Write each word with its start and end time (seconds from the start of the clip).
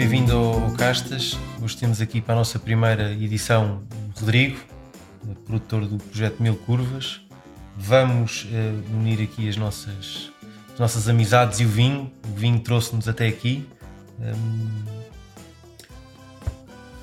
bem-vindo 0.00 0.34
ao 0.34 0.72
Castas. 0.78 1.38
Hoje 1.60 1.76
temos 1.76 2.00
aqui 2.00 2.22
para 2.22 2.32
a 2.32 2.38
nossa 2.38 2.58
primeira 2.58 3.12
edição 3.12 3.82
o 4.16 4.18
Rodrigo, 4.18 4.58
produtor 5.44 5.86
do 5.86 5.98
projeto 5.98 6.42
Mil 6.42 6.56
Curvas. 6.56 7.20
Vamos 7.76 8.44
uh, 8.44 8.96
unir 8.96 9.20
aqui 9.20 9.46
as 9.46 9.58
nossas, 9.58 10.32
as 10.72 10.78
nossas 10.78 11.06
amizades 11.06 11.60
e 11.60 11.66
o 11.66 11.68
vinho. 11.68 12.10
O 12.32 12.34
vinho 12.34 12.58
trouxe-nos 12.60 13.08
até 13.08 13.28
aqui. 13.28 13.68
Um, 14.18 14.70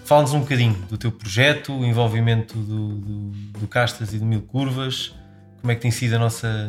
Fala-nos 0.04 0.34
um 0.34 0.40
bocadinho 0.40 0.74
do 0.90 0.98
teu 0.98 1.12
projeto, 1.12 1.74
o 1.74 1.86
envolvimento 1.86 2.58
do, 2.58 2.96
do, 2.96 3.30
do, 3.60 3.68
Castas 3.68 4.12
e 4.12 4.18
do 4.18 4.26
Mil 4.26 4.42
Curvas, 4.42 5.14
como 5.62 5.72
é 5.72 5.76
que 5.76 5.82
tem 5.82 5.92
sido 5.92 6.16
a 6.16 6.20
nossa, 6.20 6.68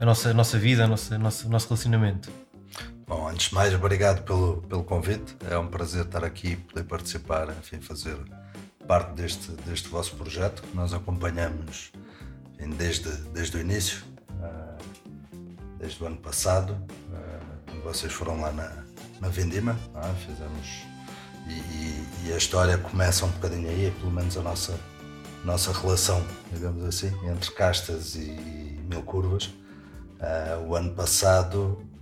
a 0.00 0.06
nossa, 0.06 0.30
a 0.30 0.34
nossa 0.34 0.58
vida, 0.58 0.84
a 0.84 0.88
nossa, 0.88 1.16
a 1.16 1.18
nossa, 1.18 1.46
o 1.46 1.50
nosso 1.50 1.68
relacionamento. 1.68 2.43
Bom, 3.16 3.28
antes 3.28 3.48
de 3.48 3.54
mais, 3.54 3.72
obrigado 3.72 4.24
pelo, 4.24 4.60
pelo 4.62 4.82
convite. 4.82 5.36
É 5.48 5.56
um 5.56 5.68
prazer 5.68 6.04
estar 6.04 6.24
aqui 6.24 6.48
e 6.48 6.56
poder 6.56 6.82
participar, 6.82 7.48
enfim, 7.60 7.80
fazer 7.80 8.18
parte 8.88 9.12
deste, 9.12 9.52
deste 9.64 9.88
vosso 9.88 10.16
projeto 10.16 10.64
que 10.64 10.76
nós 10.76 10.92
acompanhamos 10.92 11.92
enfim, 12.58 12.70
desde, 12.70 13.08
desde 13.32 13.56
o 13.56 13.60
início, 13.60 14.02
uh, 14.30 14.76
desde 15.78 16.02
o 16.02 16.08
ano 16.08 16.16
passado, 16.16 16.72
uh, 16.72 17.70
quando 17.70 17.84
vocês 17.84 18.12
foram 18.12 18.40
lá 18.40 18.50
na, 18.50 18.84
na 19.20 19.28
Vindima, 19.28 19.78
uh, 19.94 20.14
fizemos 20.26 20.82
e, 21.46 21.52
e, 21.52 22.08
e, 22.26 22.32
a 22.32 22.36
história 22.36 22.76
começa 22.78 23.24
um 23.24 23.30
bocadinho 23.30 23.70
aí, 23.70 23.92
pelo 24.00 24.10
menos 24.10 24.36
a 24.36 24.42
nossa, 24.42 24.76
nossa 25.44 25.72
relação, 25.72 26.20
digamos 26.52 26.84
assim, 26.84 27.12
entre 27.28 27.52
castas 27.52 28.16
e 28.16 28.32
mil 28.88 29.02
curvas. 29.02 29.54
Uh, 30.18 30.66
o 30.66 30.74
ano 30.74 30.92
passado 30.94 31.93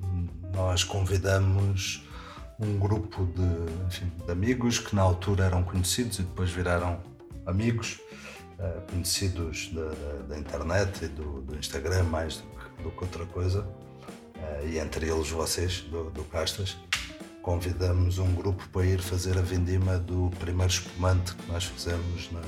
nós 0.55 0.84
convidamos 0.84 2.06
um 2.58 2.78
grupo 2.78 3.27
de, 3.27 3.86
enfim, 3.86 4.12
de, 4.25 4.31
amigos 4.31 4.78
que 4.78 4.95
na 4.95 5.03
altura 5.03 5.45
eram 5.45 5.62
conhecidos 5.62 6.19
e 6.19 6.22
depois 6.22 6.50
viraram 6.50 7.00
amigos, 7.47 7.98
uh, 8.58 8.80
conhecidos 8.91 9.70
da, 9.73 9.84
da, 9.84 10.23
da, 10.28 10.39
internet 10.39 11.05
e 11.05 11.08
do, 11.08 11.41
do, 11.42 11.58
Instagram 11.58 12.05
mais 12.05 12.36
do 12.36 12.42
que, 12.42 12.83
do 12.83 12.91
que 12.91 13.05
outra 13.05 13.27
coisa, 13.27 13.62
uh, 13.62 14.67
e 14.67 14.78
entre 14.78 15.08
eles 15.08 15.28
vocês, 15.30 15.80
do, 15.91 16.11
do 16.11 16.23
Castas. 16.25 16.77
Convidamos 17.42 18.19
um 18.19 18.33
grupo 18.34 18.69
para 18.69 18.86
ir 18.86 19.00
fazer 19.00 19.36
a 19.36 19.42
vindima 19.42 19.98
do 19.98 20.30
primeiro 20.39 20.70
espumante 20.70 21.34
que 21.34 21.50
nós 21.50 21.64
fizemos 21.64 22.30
no 22.30 22.41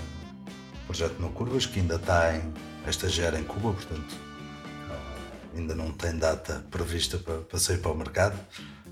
projeto 0.86 1.20
No 1.20 1.30
Curvas, 1.30 1.66
que 1.66 1.80
ainda 1.80 1.96
está 1.96 2.36
em 2.36 2.52
estagiar 2.88 3.34
em 3.34 3.42
Cuba, 3.42 3.72
portanto 3.72 4.33
ainda 5.56 5.74
não 5.74 5.90
tem 5.92 6.16
data 6.16 6.64
prevista 6.70 7.18
para, 7.18 7.38
para 7.38 7.58
sair 7.58 7.78
para 7.78 7.90
o 7.90 7.96
mercado, 7.96 8.38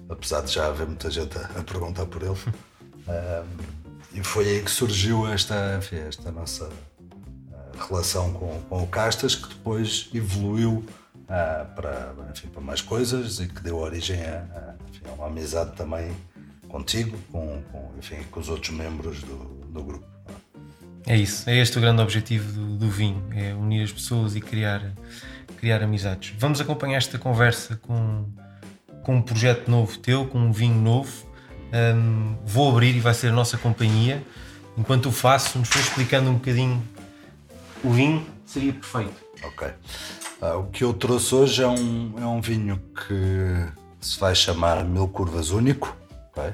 apesar 0.09 0.43
de 0.43 0.53
já 0.53 0.67
haver 0.67 0.87
muita 0.87 1.11
gente 1.11 1.37
a, 1.39 1.61
a 1.61 1.63
perguntar 1.63 2.07
por 2.07 2.23
ele. 2.23 2.37
Ah, 3.09 3.45
e 4.15 4.23
foi 4.23 4.47
aí 4.49 4.63
que 4.63 4.71
surgiu 4.71 5.27
esta, 5.27 5.77
enfim, 5.77 5.97
esta 5.97 6.31
nossa 6.31 6.71
ah, 7.53 7.87
relação 7.89 8.33
com, 8.33 8.63
com 8.69 8.81
o 8.81 8.87
Castas, 8.87 9.35
que 9.35 9.49
depois 9.49 10.09
evoluiu 10.15 10.87
uh, 11.23 11.75
para, 11.75 12.15
enfim, 12.31 12.49
para 12.49 12.61
mais 12.61 12.81
coisas 12.81 13.41
e 13.41 13.49
que 13.49 13.61
deu 13.63 13.79
origem 13.79 14.23
a, 14.23 14.37
a, 14.39 14.75
enfim, 14.89 15.03
a 15.09 15.13
uma 15.15 15.27
amizade 15.27 15.75
também 15.75 16.15
contigo, 16.69 17.19
com, 17.31 17.63
com, 17.73 17.93
enfim, 17.99 18.23
com 18.31 18.41
os 18.41 18.49
outros 18.49 18.71
membros 18.75 19.23
do, 19.23 19.37
do 19.73 19.83
grupo. 19.83 20.07
É 21.07 21.17
isso, 21.17 21.49
é 21.49 21.59
este 21.59 21.79
o 21.79 21.81
grande 21.81 22.01
objetivo 22.01 22.53
do, 22.53 22.77
do, 22.77 22.89
vinho, 22.89 23.23
é 23.35 23.53
unir 23.55 23.83
as 23.83 23.93
pessoas 23.93 24.37
e 24.37 24.41
criar, 24.41 24.93
criar 25.59 25.83
amizades. 25.83 26.35
Vamos 26.39 26.61
acompanhar 26.61 26.99
esta 26.99 27.19
conversa 27.19 27.77
com, 27.77 28.27
com 29.03 29.17
um 29.17 29.23
projeto 29.23 29.71
novo 29.71 29.99
teu, 29.99 30.27
com 30.27 30.39
um 30.39 30.53
vinho 30.53 30.81
novo. 30.81 31.11
Um, 31.73 32.37
vou 32.45 32.71
abrir 32.71 32.95
e 32.97 33.01
vai 33.01 33.15
ser 33.15 33.29
a 33.29 33.33
nossa 33.33 33.57
companhia. 33.57 34.23
Enquanto 34.77 35.07
o 35.07 35.13
faço, 35.13 35.59
nos 35.59 35.69
for 35.69 35.81
explicando 35.81 36.31
um 36.31 36.35
bocadinho 36.35 36.83
o 37.85 37.91
vinho, 37.91 38.27
seria 38.47 38.73
perfeito. 38.73 39.17
Ok. 39.43 39.69
Ah, 40.41 40.57
o 40.57 40.67
que 40.67 40.85
eu 40.85 40.93
trouxe 40.93 41.35
hoje 41.35 41.63
é 41.63 41.67
um, 41.67 42.15
é 42.17 42.27
um 42.27 42.41
vinho 42.41 42.81
que 42.95 43.67
se 44.01 44.19
vai 44.19 44.35
chamar 44.35 44.85
Mil 44.85 45.09
Curvas 45.09 45.51
Único. 45.51 45.97
Okay? 46.31 46.53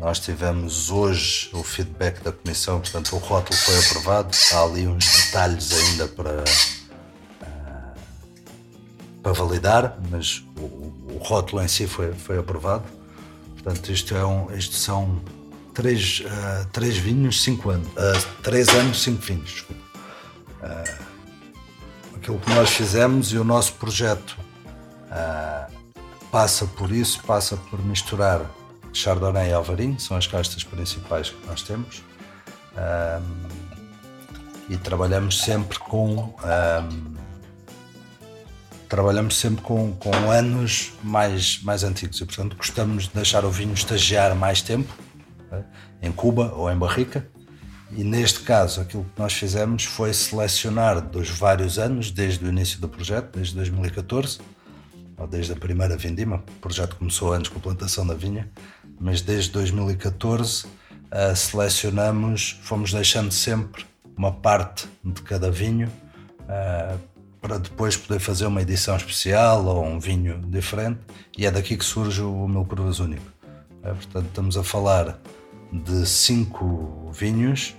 Nós 0.00 0.18
tivemos 0.18 0.90
hoje 0.90 1.48
o 1.52 1.62
feedback 1.62 2.20
da 2.22 2.32
comissão, 2.32 2.80
portanto 2.80 3.14
o 3.14 3.18
rótulo 3.18 3.56
foi 3.56 3.78
aprovado. 3.78 4.36
Há 4.52 4.62
ali 4.62 4.86
uns 4.86 5.04
detalhes 5.06 5.72
ainda 5.72 6.08
para, 6.08 6.40
uh, 6.40 6.73
para 9.24 9.32
validar, 9.32 9.98
mas 10.10 10.44
o, 10.58 10.60
o, 10.60 11.18
rótulo 11.22 11.62
em 11.62 11.68
si 11.68 11.86
foi, 11.86 12.12
foi 12.12 12.38
aprovado. 12.38 12.84
Portanto, 13.54 13.90
isto, 13.90 14.14
é 14.14 14.24
um, 14.24 14.54
isto 14.54 14.74
são 14.74 15.18
três, 15.72 16.20
uh, 16.20 16.66
três 16.70 16.98
vinhos, 16.98 17.42
cinco 17.42 17.70
anos. 17.70 17.88
Uh, 17.88 18.42
três 18.42 18.68
anos, 18.68 19.02
cinco 19.02 19.22
vinhos, 19.22 19.50
desculpa 19.50 19.84
aquilo 22.16 22.38
que 22.38 22.54
nós 22.54 22.70
fizemos 22.70 23.34
e 23.34 23.38
o 23.38 23.44
nosso 23.44 23.74
projeto 23.74 24.38
uh, 25.10 25.70
passa 26.30 26.66
por 26.66 26.90
isso, 26.90 27.22
passa 27.24 27.54
por 27.54 27.84
misturar 27.84 28.40
Chardonnay 28.94 29.50
e 29.50 29.52
Alvarinho, 29.52 30.00
são 30.00 30.16
as 30.16 30.26
castas 30.26 30.64
principais 30.64 31.28
que 31.28 31.46
nós 31.46 31.62
temos. 31.62 32.02
E 34.68 34.76
trabalhamos 34.78 35.42
sempre 35.42 35.78
com 35.78 36.34
trabalhamos 38.94 39.36
sempre 39.36 39.60
com, 39.60 39.92
com 39.94 40.30
anos 40.30 40.92
mais, 41.02 41.60
mais 41.64 41.82
antigos 41.82 42.20
e 42.20 42.24
portanto 42.24 42.54
gostamos 42.54 43.08
de 43.08 43.10
deixar 43.10 43.44
o 43.44 43.50
vinho 43.50 43.74
estagiar 43.74 44.36
mais 44.36 44.62
tempo 44.62 44.94
okay? 45.48 45.64
em 46.00 46.12
Cuba 46.12 46.54
ou 46.54 46.70
em 46.70 46.78
Barrica 46.78 47.28
e 47.90 48.04
neste 48.04 48.40
caso, 48.40 48.80
aquilo 48.80 49.02
que 49.02 49.20
nós 49.20 49.32
fizemos 49.32 49.84
foi 49.84 50.14
selecionar 50.14 51.00
dos 51.00 51.28
vários 51.28 51.76
anos, 51.76 52.12
desde 52.12 52.44
o 52.44 52.48
início 52.48 52.80
do 52.80 52.88
projeto, 52.88 53.36
desde 53.36 53.56
2014, 53.56 54.38
ou 55.16 55.26
desde 55.26 55.52
a 55.52 55.56
primeira 55.56 55.96
vindima, 55.96 56.36
o 56.36 56.60
projeto 56.60 56.94
começou 56.94 57.32
antes 57.32 57.50
com 57.50 57.58
a 57.58 57.62
plantação 57.62 58.06
da 58.06 58.14
vinha, 58.14 58.48
mas 59.00 59.20
desde 59.20 59.50
2014 59.50 60.66
uh, 60.66 60.68
eh, 61.10 61.34
selecionamos, 61.34 62.60
fomos 62.62 62.92
deixando 62.92 63.32
sempre 63.32 63.84
uma 64.16 64.30
parte 64.32 64.86
de 65.04 65.20
cada 65.22 65.50
vinho 65.50 65.88
uh, 66.42 67.13
para 67.44 67.58
depois 67.58 67.94
poder 67.94 68.20
fazer 68.20 68.46
uma 68.46 68.62
edição 68.62 68.96
especial 68.96 69.66
ou 69.66 69.84
um 69.84 70.00
vinho 70.00 70.40
diferente, 70.46 71.00
e 71.36 71.44
é 71.44 71.50
daqui 71.50 71.76
que 71.76 71.84
surge 71.84 72.22
o 72.22 72.48
Mil 72.48 72.64
Curvas 72.64 73.00
Único. 73.00 73.30
Uh, 73.82 73.94
portanto, 73.94 74.28
estamos 74.28 74.56
a 74.56 74.64
falar 74.64 75.20
de 75.70 76.06
cinco 76.06 77.10
vinhos 77.12 77.74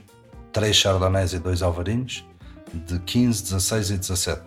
três 0.54 0.76
chardonnays 0.76 1.34
e 1.34 1.40
dois 1.40 1.64
alvarinhos, 1.64 2.24
de 2.72 3.00
15, 3.00 3.42
16 3.42 3.90
e 3.90 3.98
17. 3.98 4.42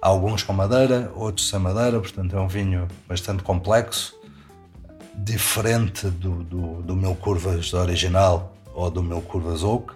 Alguns 0.00 0.42
com 0.42 0.52
madeira, 0.52 1.12
outros 1.14 1.48
sem 1.48 1.60
madeira, 1.60 2.00
portanto 2.00 2.36
é 2.36 2.40
um 2.40 2.48
vinho 2.48 2.88
bastante 3.08 3.44
complexo, 3.44 4.12
diferente 5.14 6.08
do, 6.08 6.42
do, 6.42 6.82
do 6.82 6.96
meu 6.96 7.14
Curvas 7.14 7.72
original 7.74 8.56
ou 8.74 8.90
do 8.90 9.04
meu 9.04 9.22
Curvas 9.22 9.62
Oak, 9.62 9.94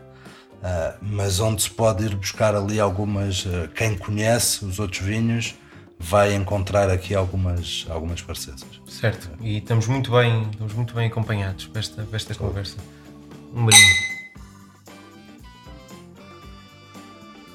uh, 0.62 0.96
mas 1.00 1.40
onde 1.40 1.62
se 1.62 1.70
pode 1.70 2.04
ir 2.04 2.14
buscar 2.14 2.54
ali 2.54 2.80
algumas. 2.80 3.44
Uh, 3.44 3.68
quem 3.74 3.96
conhece 3.96 4.64
os 4.64 4.78
outros 4.78 5.00
vinhos 5.00 5.54
vai 5.98 6.34
encontrar 6.34 6.90
aqui 6.90 7.14
algumas, 7.14 7.86
algumas 7.88 8.20
parecenças. 8.20 8.68
Certo, 8.86 9.30
e 9.40 9.58
estamos 9.58 9.86
muito 9.86 10.10
bem, 10.10 10.48
estamos 10.50 10.74
muito 10.74 10.94
bem 10.94 11.06
acompanhados 11.06 11.66
para 11.66 11.80
esta, 11.80 12.02
para 12.02 12.16
esta 12.16 12.34
conversa. 12.34 12.76
Um 13.54 13.64
brinde. 13.64 14.16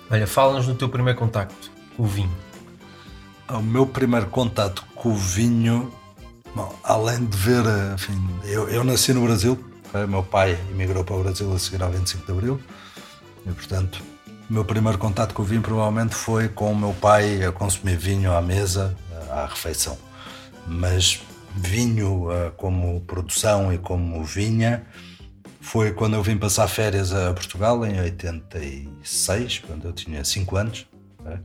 Olha, 0.10 0.28
fala-nos 0.28 0.66
do 0.66 0.76
teu 0.76 0.90
primeiro 0.90 1.18
contacto 1.18 1.72
com 1.96 2.04
o 2.04 2.06
vinho. 2.06 2.36
O 3.50 3.62
meu 3.62 3.86
primeiro 3.86 4.28
contato 4.28 4.86
com 4.96 5.10
o 5.10 5.16
vinho, 5.16 5.92
bom, 6.56 6.74
além 6.84 7.26
de 7.26 7.38
ver, 7.38 7.64
enfim, 7.94 8.14
eu, 8.46 8.70
eu 8.70 8.84
nasci 8.84 9.14
no 9.14 9.22
Brasil, 9.24 9.58
meu 10.08 10.24
pai 10.24 10.58
emigrou 10.72 11.04
para 11.04 11.16
o 11.16 11.24
Brasil 11.24 11.54
a 11.54 11.60
seguir 11.60 11.84
ao 11.84 11.92
25 11.92 12.26
de 12.26 12.32
Abril, 12.32 12.62
e 13.46 13.52
portanto, 13.52 14.02
o 14.50 14.54
meu 14.54 14.66
primeiro 14.66 14.98
contato 14.98 15.34
com 15.34 15.42
o 15.42 15.46
vinho 15.46 15.62
provavelmente 15.62 16.16
foi 16.16 16.50
com 16.50 16.72
o 16.72 16.76
meu 16.76 16.94
pai 16.94 17.44
a 17.44 17.52
consumir 17.52 17.98
vinho 17.98 18.34
à 18.34 18.42
mesa, 18.42 18.96
à 19.30 19.46
refeição. 19.46 19.98
Mas 20.68 21.22
vinho 21.56 22.32
eh, 22.32 22.52
como 22.58 23.02
produção 23.02 23.74
e 23.74 23.78
como 23.78 24.24
vinha, 24.24 24.86
foi 25.60 25.94
quando 25.94 26.16
eu 26.16 26.24
vim 26.24 26.38
passar 26.38 26.68
férias 26.68 27.14
a 27.14 27.34
Portugal, 27.34 27.86
em 27.86 28.00
86, 28.00 29.60
quando 29.60 29.86
eu 29.86 29.94
tinha 29.94 30.24
5 30.24 30.58
anos. 30.58 30.88
Né? 31.24 31.40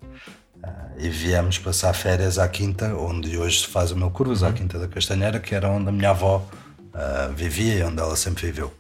E 0.98 1.08
viemos 1.10 1.58
passar 1.58 1.92
férias 1.92 2.38
à 2.38 2.48
Quinta, 2.48 2.94
onde 2.96 3.36
hoje 3.36 3.60
se 3.60 3.66
faz 3.66 3.90
o 3.90 3.96
meu 3.96 4.10
curvas, 4.10 4.42
à 4.42 4.48
uhum. 4.48 4.54
Quinta 4.54 4.78
da 4.78 4.88
Castanheira, 4.88 5.38
que 5.38 5.54
era 5.54 5.68
onde 5.68 5.88
a 5.88 5.92
minha 5.92 6.10
avó 6.10 6.38
uh, 6.38 7.32
vivia 7.34 7.74
e 7.74 7.82
onde 7.82 8.00
ela 8.00 8.16
sempre 8.16 8.46
viveu. 8.46 8.72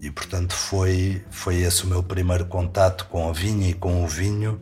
E 0.00 0.10
portanto 0.10 0.54
foi, 0.54 1.22
foi 1.30 1.56
esse 1.56 1.84
o 1.84 1.86
meu 1.86 2.02
primeiro 2.02 2.46
contato 2.46 3.06
com 3.06 3.28
a 3.28 3.32
vinha 3.32 3.70
e 3.70 3.74
com 3.74 4.04
o 4.04 4.06
vinho. 4.06 4.60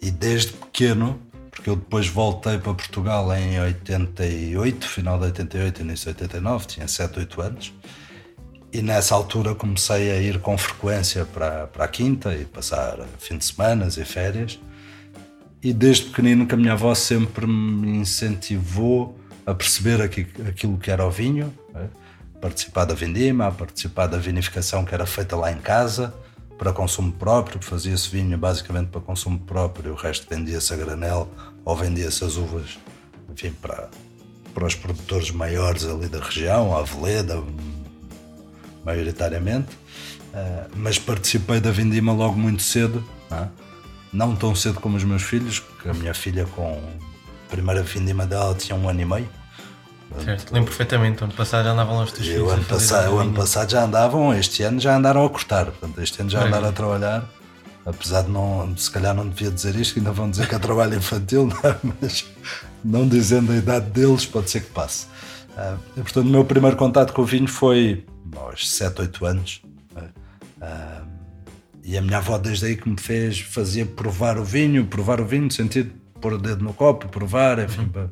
E 0.00 0.10
desde 0.10 0.52
pequeno, 0.52 1.20
porque 1.50 1.68
eu 1.68 1.76
depois 1.76 2.06
voltei 2.06 2.58
para 2.58 2.74
Portugal 2.74 3.32
em 3.34 3.60
88, 3.60 4.86
final 4.86 5.18
de 5.18 5.26
88, 5.26 5.82
início 5.82 6.14
de 6.14 6.22
89, 6.22 6.66
tinha 6.66 6.88
7, 6.88 7.18
8 7.18 7.40
anos. 7.40 7.72
E 8.72 8.82
nessa 8.82 9.14
altura 9.14 9.54
comecei 9.54 10.10
a 10.10 10.20
ir 10.20 10.40
com 10.40 10.56
frequência 10.56 11.24
para, 11.24 11.66
para 11.66 11.84
a 11.84 11.88
quinta 11.88 12.34
e 12.34 12.44
passar 12.44 12.98
fim 13.18 13.38
de 13.38 13.44
semana 13.44 13.88
e 13.88 14.04
férias. 14.04 14.58
E 15.62 15.72
desde 15.72 16.06
pequenino 16.06 16.46
que 16.46 16.54
a 16.54 16.56
minha 16.56 16.74
avó 16.74 16.94
sempre 16.94 17.46
me 17.46 17.98
incentivou 17.98 19.18
a 19.44 19.54
perceber 19.54 20.00
aquilo 20.02 20.78
que 20.78 20.90
era 20.90 21.04
o 21.04 21.10
vinho, 21.10 21.52
né? 21.72 21.88
Participar 22.40 22.84
da 22.84 22.94
vindima, 22.94 23.50
participar 23.50 24.06
da 24.06 24.18
vinificação 24.18 24.84
que 24.84 24.94
era 24.94 25.06
feita 25.06 25.36
lá 25.36 25.50
em 25.50 25.58
casa, 25.58 26.14
para 26.58 26.72
consumo 26.72 27.12
próprio, 27.12 27.62
fazia-se 27.62 28.08
vinho 28.10 28.36
basicamente 28.36 28.88
para 28.88 29.00
consumo 29.00 29.38
próprio, 29.38 29.92
o 29.92 29.94
resto 29.94 30.26
vendia-se 30.28 30.74
a 30.74 30.76
granel 30.76 31.28
ou 31.64 31.76
vendia-se 31.76 32.24
as 32.24 32.36
uvas, 32.36 32.78
enfim, 33.30 33.52
para, 33.62 33.88
para 34.52 34.66
os 34.66 34.74
produtores 34.74 35.30
maiores 35.30 35.84
ali 35.84 36.08
da 36.08 36.18
região, 36.18 36.76
a 36.76 36.80
Aveleda, 36.80 37.42
maioritariamente. 38.84 39.72
Uh, 40.28 40.68
mas 40.76 40.98
participei 40.98 41.60
da 41.60 41.70
vindima 41.70 42.12
logo 42.12 42.36
muito 42.36 42.62
cedo, 42.62 43.04
não, 43.30 43.38
é? 43.38 43.48
não 44.12 44.36
tão 44.36 44.54
cedo 44.54 44.80
como 44.80 44.96
os 44.96 45.04
meus 45.04 45.22
filhos, 45.22 45.60
porque 45.60 45.88
a 45.88 45.94
minha 45.94 46.12
filha 46.12 46.44
com 46.44 46.82
a 47.46 47.50
primeira 47.50 47.82
vindima 47.82 48.26
dela 48.26 48.54
tinha 48.54 48.76
um 48.76 48.88
ano 48.88 49.00
e 49.00 49.04
meio. 49.04 49.28
Certo, 50.24 50.52
lembro 50.52 50.70
perfeitamente. 50.70 51.22
O 51.22 51.24
ano 51.24 51.34
passado 51.34 51.64
já 51.64 51.72
andavam 51.72 51.96
lá 51.96 52.04
os 52.04 52.12
teus 52.12 52.26
filhos. 52.26 52.42
O 52.42 52.50
ano, 52.50 52.64
passado, 52.64 53.14
o 53.14 53.18
ano 53.18 53.32
passado 53.32 53.70
já 53.70 53.84
andavam, 53.84 54.34
este 54.34 54.62
ano 54.62 54.80
já 54.80 54.96
andaram 54.96 55.24
a 55.24 55.30
cortar. 55.30 55.66
Portanto, 55.66 56.00
este 56.00 56.20
ano 56.20 56.30
já 56.30 56.44
andaram 56.44 56.68
a 56.68 56.72
trabalhar. 56.72 57.28
Apesar 57.84 58.22
de 58.22 58.30
não, 58.30 58.76
se 58.76 58.90
calhar 58.90 59.14
não 59.14 59.26
devia 59.26 59.50
dizer 59.50 59.74
isto, 59.76 59.98
ainda 59.98 60.12
vão 60.12 60.30
dizer 60.30 60.46
que 60.46 60.54
é 60.54 60.58
trabalho 60.58 60.94
infantil, 60.94 61.46
não, 61.62 61.70
é? 61.70 61.76
mas 62.00 62.26
não 62.84 63.08
dizendo 63.08 63.52
a 63.52 63.56
idade 63.56 63.90
deles, 63.90 64.26
pode 64.26 64.50
ser 64.50 64.60
que 64.60 64.70
passe. 64.70 65.06
Uh, 65.56 65.78
e, 65.96 66.02
portanto, 66.02 66.26
o 66.26 66.30
meu 66.30 66.44
primeiro 66.44 66.76
contato 66.76 67.12
com 67.12 67.22
o 67.22 67.24
vinho 67.24 67.48
foi 67.48 68.04
aos 68.36 68.70
7, 68.70 69.00
8 69.00 69.26
anos. 69.26 69.62
Uh, 70.60 71.08
e 71.82 71.96
a 71.96 72.02
minha 72.02 72.18
avó, 72.18 72.36
desde 72.36 72.66
aí, 72.66 72.76
que 72.76 72.88
me 72.88 73.00
fez, 73.00 73.40
fazia 73.40 73.86
provar 73.86 74.38
o 74.38 74.44
vinho, 74.44 74.84
provar 74.84 75.20
o 75.20 75.24
vinho, 75.24 75.44
no 75.44 75.50
sentido 75.50 75.88
de 75.88 76.20
pôr 76.20 76.34
o 76.34 76.38
dedo 76.38 76.62
no 76.62 76.74
copo, 76.74 77.08
provar, 77.08 77.58
enfim, 77.58 77.82
uhum. 77.82 77.88
para 77.88 78.08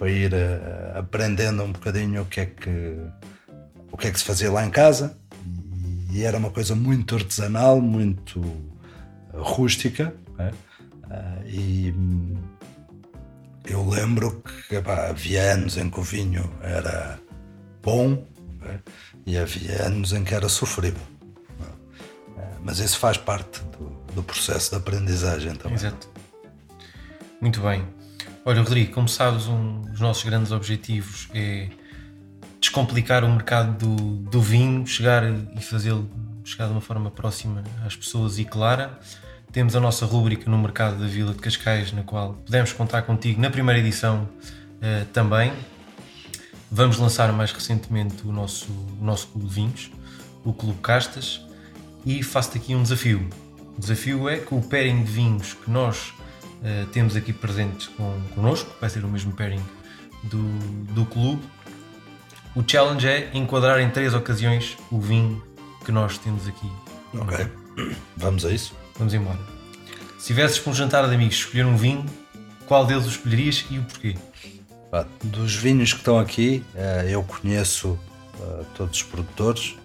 para 0.00 0.10
ir 0.10 0.32
uh, 0.32 0.98
aprendendo 0.98 1.62
um 1.62 1.72
bocadinho 1.72 2.22
o 2.22 2.24
que 2.24 2.40
é 2.40 2.46
que 2.46 2.96
o 3.92 3.98
que 3.98 4.06
é 4.06 4.10
que 4.10 4.18
se 4.18 4.24
fazia 4.24 4.50
lá 4.50 4.64
em 4.64 4.70
casa 4.70 5.14
e 6.10 6.24
era 6.24 6.38
uma 6.38 6.50
coisa 6.50 6.74
muito 6.74 7.14
artesanal, 7.14 7.82
muito 7.82 8.42
rústica 9.34 10.14
né? 10.38 10.52
uh, 11.04 11.46
e 11.46 11.94
eu 13.66 13.86
lembro 13.86 14.42
que 14.68 14.76
havia 14.76 15.52
anos 15.52 15.76
em 15.76 15.90
que 15.90 16.00
o 16.00 16.02
vinho 16.02 16.50
era 16.62 17.20
bom 17.82 18.24
né? 18.58 18.80
e 19.26 19.36
havia 19.36 19.84
anos 19.84 20.14
em 20.14 20.24
que 20.24 20.34
era 20.34 20.48
sofrível. 20.48 21.02
Uh, 21.60 22.60
mas 22.64 22.78
isso 22.78 22.98
faz 22.98 23.18
parte 23.18 23.60
do, 23.78 24.14
do 24.14 24.22
processo 24.22 24.70
de 24.70 24.76
aprendizagem 24.76 25.54
também. 25.54 25.76
Exato. 25.76 26.08
Muito 27.40 27.60
bem. 27.60 27.99
Olha, 28.42 28.62
Rodrigo, 28.62 28.92
como 28.92 29.06
sabes, 29.06 29.46
um 29.46 29.82
dos 29.82 30.00
nossos 30.00 30.24
grandes 30.24 30.50
objetivos 30.50 31.28
é 31.34 31.68
descomplicar 32.58 33.22
o 33.22 33.28
mercado 33.30 33.76
do, 33.78 34.16
do 34.30 34.40
vinho, 34.40 34.86
chegar 34.86 35.24
e 35.56 35.60
fazê-lo 35.60 36.08
chegar 36.42 36.66
de 36.66 36.72
uma 36.72 36.80
forma 36.80 37.10
próxima 37.10 37.62
às 37.84 37.94
pessoas 37.94 38.38
e 38.38 38.44
clara. 38.44 38.98
Temos 39.52 39.76
a 39.76 39.80
nossa 39.80 40.06
rúbrica 40.06 40.50
no 40.50 40.56
mercado 40.56 40.98
da 40.98 41.06
Vila 41.06 41.34
de 41.34 41.38
Cascais, 41.38 41.92
na 41.92 42.02
qual 42.02 42.34
podemos 42.34 42.72
contar 42.72 43.02
contigo 43.02 43.40
na 43.40 43.50
primeira 43.50 43.78
edição 43.78 44.22
uh, 44.22 45.04
também. 45.12 45.52
Vamos 46.70 46.96
lançar 46.98 47.30
mais 47.32 47.52
recentemente 47.52 48.26
o 48.26 48.32
nosso, 48.32 48.70
o 49.00 49.04
nosso 49.04 49.26
clube 49.28 49.48
de 49.48 49.54
vinhos, 49.54 49.90
o 50.44 50.52
Clube 50.52 50.78
Castas, 50.80 51.44
e 52.06 52.22
faço-te 52.22 52.58
aqui 52.58 52.74
um 52.74 52.82
desafio. 52.82 53.28
O 53.76 53.80
desafio 53.80 54.28
é 54.28 54.38
que 54.38 54.54
o 54.54 54.62
pairing 54.62 55.02
de 55.02 55.10
vinhos 55.10 55.52
que 55.52 55.70
nós 55.70 56.14
uh, 56.62 56.86
temos 56.86 57.16
aqui 57.16 57.32
presentes 57.32 57.88
com, 57.88 58.20
connosco, 58.34 58.70
vai 58.80 58.88
ser 58.88 59.04
o 59.04 59.08
mesmo 59.08 59.32
pairing 59.32 59.62
do, 60.24 60.42
do 60.94 61.04
clube. 61.06 61.42
O 62.54 62.64
challenge 62.66 63.06
é 63.06 63.30
enquadrar 63.34 63.80
em 63.80 63.90
três 63.90 64.14
ocasiões 64.14 64.76
o 64.90 65.00
vinho 65.00 65.42
que 65.84 65.92
nós 65.92 66.18
temos 66.18 66.46
aqui. 66.48 66.70
Ok, 67.14 67.46
vamos 68.16 68.44
a 68.44 68.50
isso? 68.50 68.74
Vamos 68.96 69.14
embora. 69.14 69.38
Se 70.18 70.28
tivesses 70.28 70.58
para 70.58 70.70
um 70.70 70.74
jantar 70.74 71.08
de 71.08 71.14
amigos 71.14 71.36
escolher 71.36 71.64
um 71.64 71.76
vinho, 71.76 72.04
qual 72.66 72.84
deles 72.86 73.06
o 73.06 73.08
escolherias 73.08 73.64
e 73.70 73.78
o 73.78 73.82
porquê? 73.82 74.16
Dos 75.24 75.54
vinhos 75.54 75.92
que 75.92 76.00
estão 76.00 76.18
aqui, 76.18 76.64
eh, 76.74 77.06
eu 77.10 77.22
conheço 77.22 77.98
eh, 78.40 78.64
todos 78.74 78.98
os 78.98 79.02
produtores, 79.02 79.76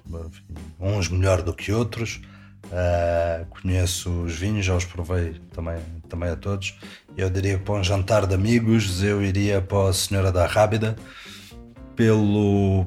uns 0.79 1.09
melhor 1.09 1.41
do 1.41 1.53
que 1.53 1.71
outros. 1.71 2.21
Uh, 2.65 3.45
conheço 3.45 4.09
os 4.23 4.33
vinhos, 4.33 4.65
já 4.65 4.75
os 4.75 4.85
provei 4.85 5.39
também, 5.53 5.79
também 6.09 6.29
a 6.29 6.35
todos. 6.35 6.77
Eu 7.15 7.29
diria 7.29 7.57
que 7.57 7.63
para 7.63 7.75
um 7.75 7.83
jantar 7.83 8.25
de 8.25 8.33
amigos 8.33 9.03
eu 9.03 9.21
iria 9.21 9.61
para 9.61 9.89
a 9.89 9.93
Senhora 9.93 10.31
da 10.31 10.45
Rábida 10.45 10.95
pelo 11.95 12.85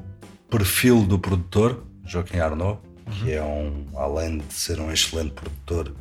perfil 0.49 1.03
do 1.05 1.17
produtor, 1.17 1.83
Joaquim 2.05 2.37
Arnaud, 2.37 2.79
uhum. 3.07 3.13
que 3.13 3.31
é 3.31 3.41
um, 3.41 3.85
além 3.95 4.39
de 4.39 4.53
ser 4.53 4.79
um 4.79 4.91
excelente 4.91 5.31
produtor, 5.31 5.95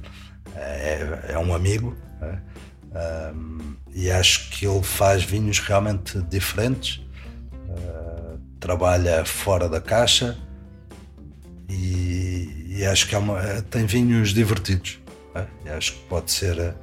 é, 0.55 1.27
é 1.29 1.39
um 1.39 1.55
amigo. 1.55 1.97
É? 2.21 3.33
Um, 3.35 3.77
e 3.95 4.11
acho 4.11 4.51
que 4.51 4.67
ele 4.67 4.83
faz 4.83 5.23
vinhos 5.23 5.61
realmente 5.61 6.21
diferentes, 6.23 7.01
uh, 7.69 8.39
trabalha 8.61 9.25
fora 9.25 9.69
da 9.69 9.81
caixa 9.81 10.37
e 11.69 12.28
e 12.79 12.87
acho 12.87 13.09
que 13.09 13.15
é 13.17 13.19
uma, 13.19 13.41
tem 13.63 13.85
vinhos 13.87 14.33
divertidos. 14.33 15.01
É? 15.35 15.45
E 15.67 15.69
acho 15.71 15.95
que 15.95 15.99
pode 16.07 16.31
ser. 16.31 16.77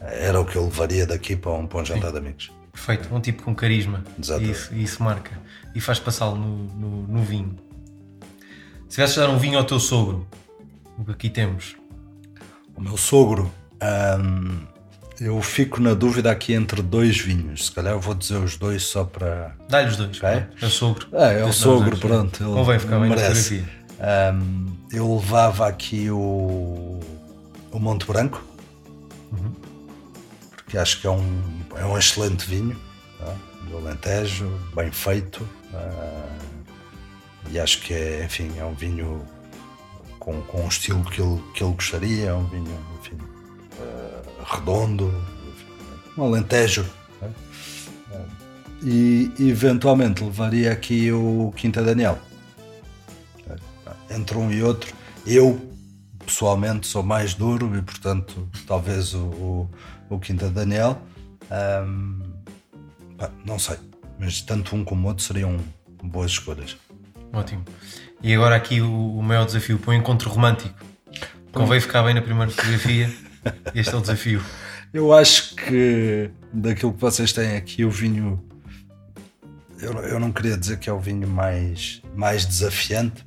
Era 0.00 0.40
o 0.40 0.44
que 0.44 0.54
eu 0.54 0.64
levaria 0.64 1.04
daqui 1.04 1.34
para 1.34 1.50
um, 1.50 1.66
para 1.66 1.80
um 1.80 1.84
jantar 1.84 2.06
Sim. 2.06 2.12
de 2.12 2.18
amigos. 2.18 2.52
Perfeito, 2.72 3.12
um 3.12 3.20
tipo 3.20 3.42
com 3.42 3.52
carisma. 3.52 4.04
Exato. 4.16 4.44
E 4.44 4.50
isso, 4.52 4.74
isso 4.74 5.02
marca. 5.02 5.36
E 5.74 5.80
faz 5.80 5.98
passá-lo 5.98 6.36
no, 6.36 6.56
no, 6.56 7.02
no, 7.08 7.22
vinho. 7.24 7.56
Se 8.88 8.94
tivesse 8.94 9.18
dar 9.18 9.28
um 9.28 9.38
vinho 9.38 9.58
ao 9.58 9.64
teu 9.64 9.80
sogro, 9.80 10.24
o 10.96 11.04
que 11.04 11.10
aqui 11.10 11.28
temos? 11.28 11.74
O 12.76 12.80
meu 12.80 12.96
sogro, 12.96 13.52
hum, 14.22 14.60
eu 15.20 15.42
fico 15.42 15.82
na 15.82 15.94
dúvida 15.94 16.30
aqui 16.30 16.52
entre 16.52 16.80
dois 16.80 17.18
vinhos. 17.18 17.66
Se 17.66 17.72
calhar 17.72 17.92
eu 17.92 18.00
vou 18.00 18.14
dizer 18.14 18.36
os 18.36 18.56
dois 18.56 18.84
só 18.84 19.02
para. 19.02 19.56
Dá-lhe 19.68 19.88
os 19.88 19.96
dois. 19.96 20.16
Okay? 20.16 20.44
É 20.62 20.64
o 20.64 20.70
sogro. 20.70 21.08
É, 21.12 21.40
é 21.40 21.44
o 21.44 21.52
sogro, 21.52 21.98
pronto. 21.98 22.40
Ele 22.40 22.52
Convém 22.52 22.78
ficar 22.78 23.00
bem 23.00 23.08
merece. 23.08 23.26
na 23.28 23.34
fotografia. 23.34 23.79
Um, 24.00 24.66
eu 24.90 25.16
levava 25.16 25.68
aqui 25.68 26.10
o, 26.10 26.98
o 27.70 27.78
Monte 27.78 28.06
Branco, 28.06 28.42
uhum. 29.30 29.52
porque 30.56 30.78
acho 30.78 31.02
que 31.02 31.06
é 31.06 31.10
um, 31.10 31.42
é 31.76 31.84
um 31.84 31.98
excelente 31.98 32.46
vinho 32.46 32.76
tá? 33.18 33.36
do 33.68 33.76
Alentejo, 33.76 34.50
bem 34.74 34.90
feito. 34.90 35.46
Uh, 35.72 36.40
e 37.50 37.60
acho 37.60 37.82
que 37.82 37.92
é, 37.92 38.24
enfim, 38.24 38.50
é 38.56 38.64
um 38.64 38.74
vinho 38.74 39.22
com, 40.18 40.40
com 40.42 40.62
um 40.62 40.68
estilo 40.68 41.04
que 41.04 41.20
ele, 41.20 41.42
que 41.54 41.62
ele 41.62 41.74
gostaria, 41.74 42.30
é 42.30 42.34
um 42.34 42.46
vinho, 42.46 42.78
enfim, 43.00 43.16
uh, 43.16 44.44
redondo, 44.44 45.12
um 46.16 46.24
Alentejo. 46.24 46.86
Tá? 47.20 47.26
Uh, 48.12 48.40
e 48.82 49.30
eventualmente 49.38 50.24
levaria 50.24 50.72
aqui 50.72 51.12
o 51.12 51.52
Quinta 51.54 51.82
Daniel 51.82 52.18
entre 54.10 54.36
um 54.36 54.50
e 54.50 54.62
outro. 54.62 54.92
Eu, 55.26 55.60
pessoalmente, 56.26 56.86
sou 56.86 57.02
mais 57.02 57.34
duro 57.34 57.76
e, 57.76 57.82
portanto, 57.82 58.48
talvez 58.66 59.14
o, 59.14 59.18
o, 59.18 59.70
o 60.08 60.18
Quinta 60.18 60.50
Daniel. 60.50 61.00
Um, 61.50 62.20
pá, 63.16 63.30
não 63.44 63.58
sei, 63.58 63.76
mas 64.18 64.40
tanto 64.40 64.74
um 64.74 64.84
como 64.84 65.06
o 65.06 65.08
outro 65.08 65.24
seriam 65.24 65.58
boas 66.02 66.32
escolhas. 66.32 66.76
Ótimo. 67.32 67.64
E 68.22 68.34
agora 68.34 68.56
aqui 68.56 68.80
o, 68.80 69.16
o 69.16 69.22
maior 69.22 69.46
desafio 69.46 69.78
para 69.78 69.90
o 69.90 69.94
encontro 69.94 70.28
romântico. 70.28 70.74
Convém 71.52 71.80
ficar 71.80 72.02
bem 72.02 72.14
na 72.14 72.22
primeira 72.22 72.50
fotografia. 72.50 73.10
Este 73.74 73.94
é 73.94 73.96
o 73.96 74.00
desafio. 74.00 74.42
Eu 74.92 75.12
acho 75.12 75.54
que 75.54 76.30
daquilo 76.52 76.92
que 76.92 77.00
vocês 77.00 77.32
têm 77.32 77.56
aqui, 77.56 77.84
o 77.84 77.90
vinho. 77.90 78.44
Eu, 79.80 79.92
eu 79.92 80.20
não 80.20 80.30
queria 80.30 80.56
dizer 80.56 80.78
que 80.78 80.90
é 80.90 80.92
o 80.92 80.98
vinho 80.98 81.26
mais, 81.26 82.02
mais 82.14 82.44
desafiante, 82.44 83.24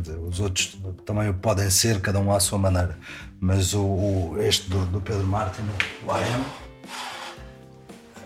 dizer, 0.00 0.18
os 0.18 0.40
outros 0.40 0.78
também 1.04 1.32
podem 1.32 1.68
ser, 1.68 2.00
cada 2.00 2.18
um 2.18 2.32
à 2.32 2.40
sua 2.40 2.58
maneira. 2.58 2.98
Mas 3.40 3.74
o, 3.74 3.82
o 3.82 4.36
este 4.40 4.70
do, 4.70 4.84
do, 4.86 5.00
Pedro 5.00 5.26
Martin, 5.26 5.62
o 6.06 6.10
AM, 6.10 6.44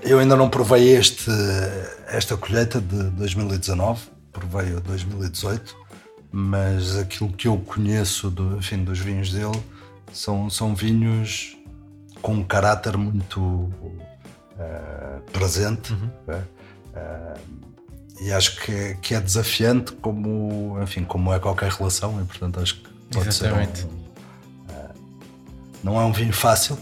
eu 0.03 0.19
ainda 0.19 0.37
não 0.37 0.49
provei 0.49 0.97
este, 0.97 1.31
esta 2.07 2.37
colheita 2.37 2.81
de 2.81 3.11
2019, 3.11 4.03
provei 4.33 4.75
o 4.75 4.81
2018, 4.81 5.77
mas 6.31 6.97
aquilo 6.97 7.33
que 7.33 7.49
eu 7.49 7.59
conheço 7.59 8.31
do, 8.31 8.57
enfim, 8.59 8.85
dos 8.85 8.99
vinhos 8.99 9.33
dele 9.33 9.61
são, 10.13 10.49
são 10.49 10.75
vinhos 10.75 11.57
com 12.23 12.35
um 12.35 12.45
caráter 12.45 12.97
muito, 12.97 13.41
uh, 13.41 15.21
presente. 15.33 15.93
Uhum. 15.93 16.11
Uh, 16.95 17.76
e 18.21 18.33
acho 18.33 18.61
que, 18.61 18.95
que 19.03 19.15
é 19.15 19.21
desafiante 19.21 19.93
como, 19.93 20.79
enfim, 20.83 21.05
como 21.05 21.33
é 21.33 21.39
qualquer 21.39 21.71
relação 21.71 22.21
e 22.21 22.25
portanto 22.25 22.61
acho 22.61 22.77
que 22.77 22.89
pode 23.13 23.29
Exatamente. 23.29 23.81
ser 23.81 23.87
um, 23.87 23.91
uh, 23.91 24.95
não 25.85 26.01
é 26.01 26.05
um 26.05 26.13
vinho 26.13 26.33
fácil 26.33 26.79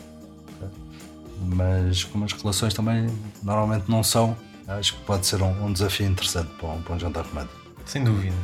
mas 1.41 2.05
como 2.05 2.25
as 2.25 2.33
relações 2.33 2.73
também 2.73 3.07
normalmente 3.43 3.91
não 3.91 4.03
são 4.03 4.37
acho 4.67 4.95
que 4.95 5.00
pode 5.03 5.26
ser 5.26 5.43
um, 5.43 5.67
um 5.67 5.73
desafio 5.73 6.07
interessante 6.07 6.50
para 6.55 6.69
um, 6.69 6.83
para 6.83 6.95
um 6.95 6.99
jantar 6.99 7.25
romântico. 7.25 7.61
Sem 7.85 8.03
dúvida. 8.03 8.35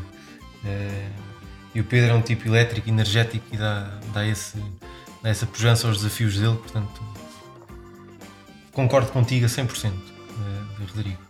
É, 0.65 1.09
e 1.75 1.81
o 1.81 1.85
Pedro 1.85 2.11
é 2.11 2.15
um 2.15 2.21
tipo 2.21 2.47
elétrico, 2.47 2.89
energético 2.89 3.47
e 3.53 3.57
dá, 3.57 3.99
dá, 4.13 4.27
esse, 4.27 4.59
dá 5.23 5.31
essa 5.31 5.47
pujança 5.47 5.87
aos 5.87 5.99
desafios 5.99 6.39
dele 6.39 6.57
portanto 6.57 7.01
concordo 8.73 9.11
contigo 9.11 9.47
a 9.47 9.49
100% 9.49 9.91
eh, 9.91 10.85
Rodrigo 10.95 11.30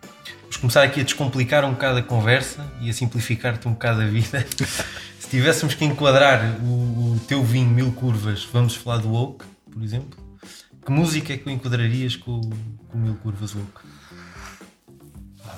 começar 0.61 0.83
aqui 0.83 1.01
a 1.01 1.05
descomplicar 1.05 1.65
um 1.65 1.73
bocado 1.73 1.99
a 1.99 2.03
conversa 2.03 2.71
e 2.81 2.91
a 2.91 2.93
simplificar-te 2.93 3.67
um 3.67 3.73
bocado 3.73 4.03
a 4.03 4.07
vida. 4.07 4.47
Se 5.19 5.29
tivéssemos 5.29 5.75
que 5.75 5.85
enquadrar 5.85 6.59
o, 6.63 7.15
o, 7.15 7.21
teu 7.27 7.43
vinho 7.43 7.71
Mil 7.71 7.93
Curvas, 7.93 8.47
vamos 8.53 8.75
falar 8.75 8.99
do 8.99 9.13
Oak, 9.13 9.45
por 9.73 9.83
exemplo. 9.83 10.19
Que 10.85 10.93
música 10.93 11.33
é 11.33 11.37
que 11.37 11.45
tu 11.45 11.51
enquadrarias 11.51 12.17
com, 12.17 12.41
com 12.89 12.99
Mil 12.99 13.15
Curvas 13.17 13.55
Oak? 13.55 13.91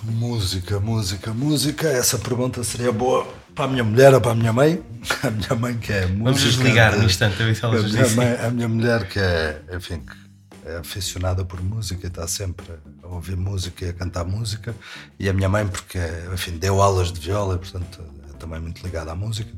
Música, 0.05 0.81
música, 0.81 1.33
música. 1.33 1.89
Essa 1.89 2.19
pergunta 2.19 2.63
seria 2.65 2.93
boa 2.93 3.27
para 3.55 3.67
a 3.67 3.69
minha 3.69 3.85
mulher 3.85 4.15
ou 4.15 4.21
para 4.21 4.33
a 4.33 4.35
minha 4.35 4.53
mãe. 4.53 4.83
A 5.23 5.31
minha 5.31 5.55
mãe 5.57 5.77
que 5.79 5.93
é 5.93 6.07
música. 6.07 6.25
Vamos 6.25 6.43
desligar 6.43 6.97
no 6.97 7.05
instante, 7.05 7.43
a 7.43 7.47
ver 7.47 7.57
se 7.57 7.65
ela 7.65 7.77
a 7.77 7.83
minha, 7.83 8.09
mãe, 8.11 8.37
a 8.47 8.51
minha 8.51 8.69
mulher 8.69 9.09
que 9.09 9.19
é, 9.19 9.61
enfim, 9.75 9.99
que 9.99 10.22
é 10.65 10.77
aficionada 10.77 11.45
por 11.45 11.61
música 11.63 12.07
e 12.07 12.09
está 12.09 12.27
sempre 12.27 12.67
a 13.03 13.07
ouvir 13.09 13.37
música 13.37 13.85
e 13.85 13.89
a 13.89 13.93
cantar 13.93 14.25
música. 14.25 14.75
E 15.19 15.29
a 15.29 15.33
minha 15.33 15.49
mãe, 15.49 15.67
porque 15.67 15.99
enfim, 16.33 16.53
deu 16.53 16.81
aulas 16.81 17.13
de 17.13 17.21
viola 17.21 17.57
e, 17.57 17.59
portanto, 17.59 18.03
é 18.29 18.37
também 18.39 18.61
muito 18.61 18.83
ligada 18.83 19.13
à 19.13 19.15
música. 19.15 19.53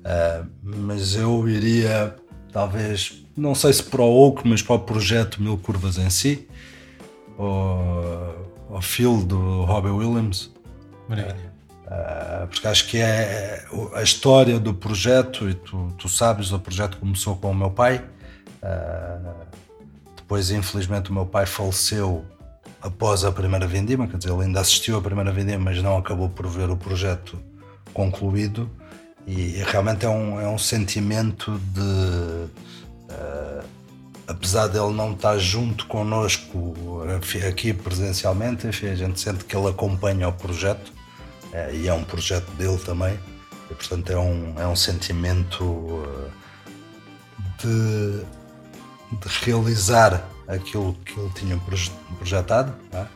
Uh, 0.00 0.48
mas 0.62 1.14
eu 1.14 1.48
iria, 1.48 2.16
talvez, 2.52 3.24
não 3.36 3.54
sei 3.54 3.72
se 3.72 3.82
para 3.82 4.02
o 4.02 4.28
Oak, 4.28 4.46
mas 4.46 4.62
para 4.62 4.74
o 4.74 4.80
projeto 4.80 5.40
Mil 5.40 5.56
Curvas 5.58 5.96
em 5.96 6.10
si, 6.10 6.48
ou 7.38 8.52
ao 8.70 8.82
Phil 8.82 9.22
do 9.22 9.64
Robbie 9.64 9.90
Williams. 9.90 10.50
Maravilha. 11.08 11.52
Uh, 11.86 12.46
porque 12.48 12.66
acho 12.66 12.88
que 12.88 12.98
é 12.98 13.66
a 13.94 14.02
história 14.02 14.58
do 14.58 14.74
projeto, 14.74 15.48
e 15.48 15.54
tu, 15.54 15.92
tu 15.98 16.08
sabes, 16.08 16.50
o 16.50 16.58
projeto 16.58 16.96
começou 16.96 17.36
com 17.36 17.50
o 17.50 17.54
meu 17.54 17.70
pai. 17.70 18.02
Uh, 18.62 19.61
depois, 20.32 20.50
infelizmente, 20.50 21.10
o 21.10 21.12
meu 21.12 21.26
pai 21.26 21.44
faleceu 21.44 22.24
após 22.80 23.22
a 23.22 23.30
primeira 23.30 23.66
vindima, 23.66 24.06
quer 24.06 24.16
dizer, 24.16 24.32
ele 24.32 24.44
ainda 24.44 24.60
assistiu 24.60 24.96
à 24.96 25.02
primeira 25.02 25.30
vindima, 25.30 25.58
mas 25.58 25.82
não 25.82 25.98
acabou 25.98 26.26
por 26.26 26.46
ver 26.48 26.70
o 26.70 26.76
projeto 26.76 27.38
concluído. 27.92 28.70
E, 29.26 29.62
realmente 29.66 30.06
é 30.06 30.08
um, 30.08 30.40
é 30.40 30.48
um 30.48 30.56
sentimento 30.56 31.60
de. 31.74 31.80
Uh, 33.12 33.62
apesar 34.26 34.68
dele 34.68 34.94
não 34.94 35.12
estar 35.12 35.36
junto 35.36 35.86
connosco 35.86 36.74
aqui 37.46 37.74
presencialmente, 37.74 38.66
enfim, 38.66 38.86
a 38.86 38.94
gente 38.94 39.20
sente 39.20 39.44
que 39.44 39.54
ele 39.54 39.68
acompanha 39.68 40.28
o 40.28 40.32
projeto 40.32 40.94
uh, 41.52 41.74
e 41.74 41.88
é 41.88 41.92
um 41.92 42.04
projeto 42.04 42.50
dele 42.52 42.78
também. 42.78 43.20
E, 43.70 43.74
portanto, 43.74 44.10
é 44.10 44.18
um, 44.18 44.54
é 44.58 44.66
um 44.66 44.76
sentimento 44.76 45.62
uh, 45.62 46.30
de 47.58 48.41
de 49.20 49.28
realizar 49.44 50.26
aquilo 50.48 50.94
que 51.04 51.18
ele 51.18 51.30
tinha 51.34 51.60
projetado 52.18 52.74
tá? 52.90 53.08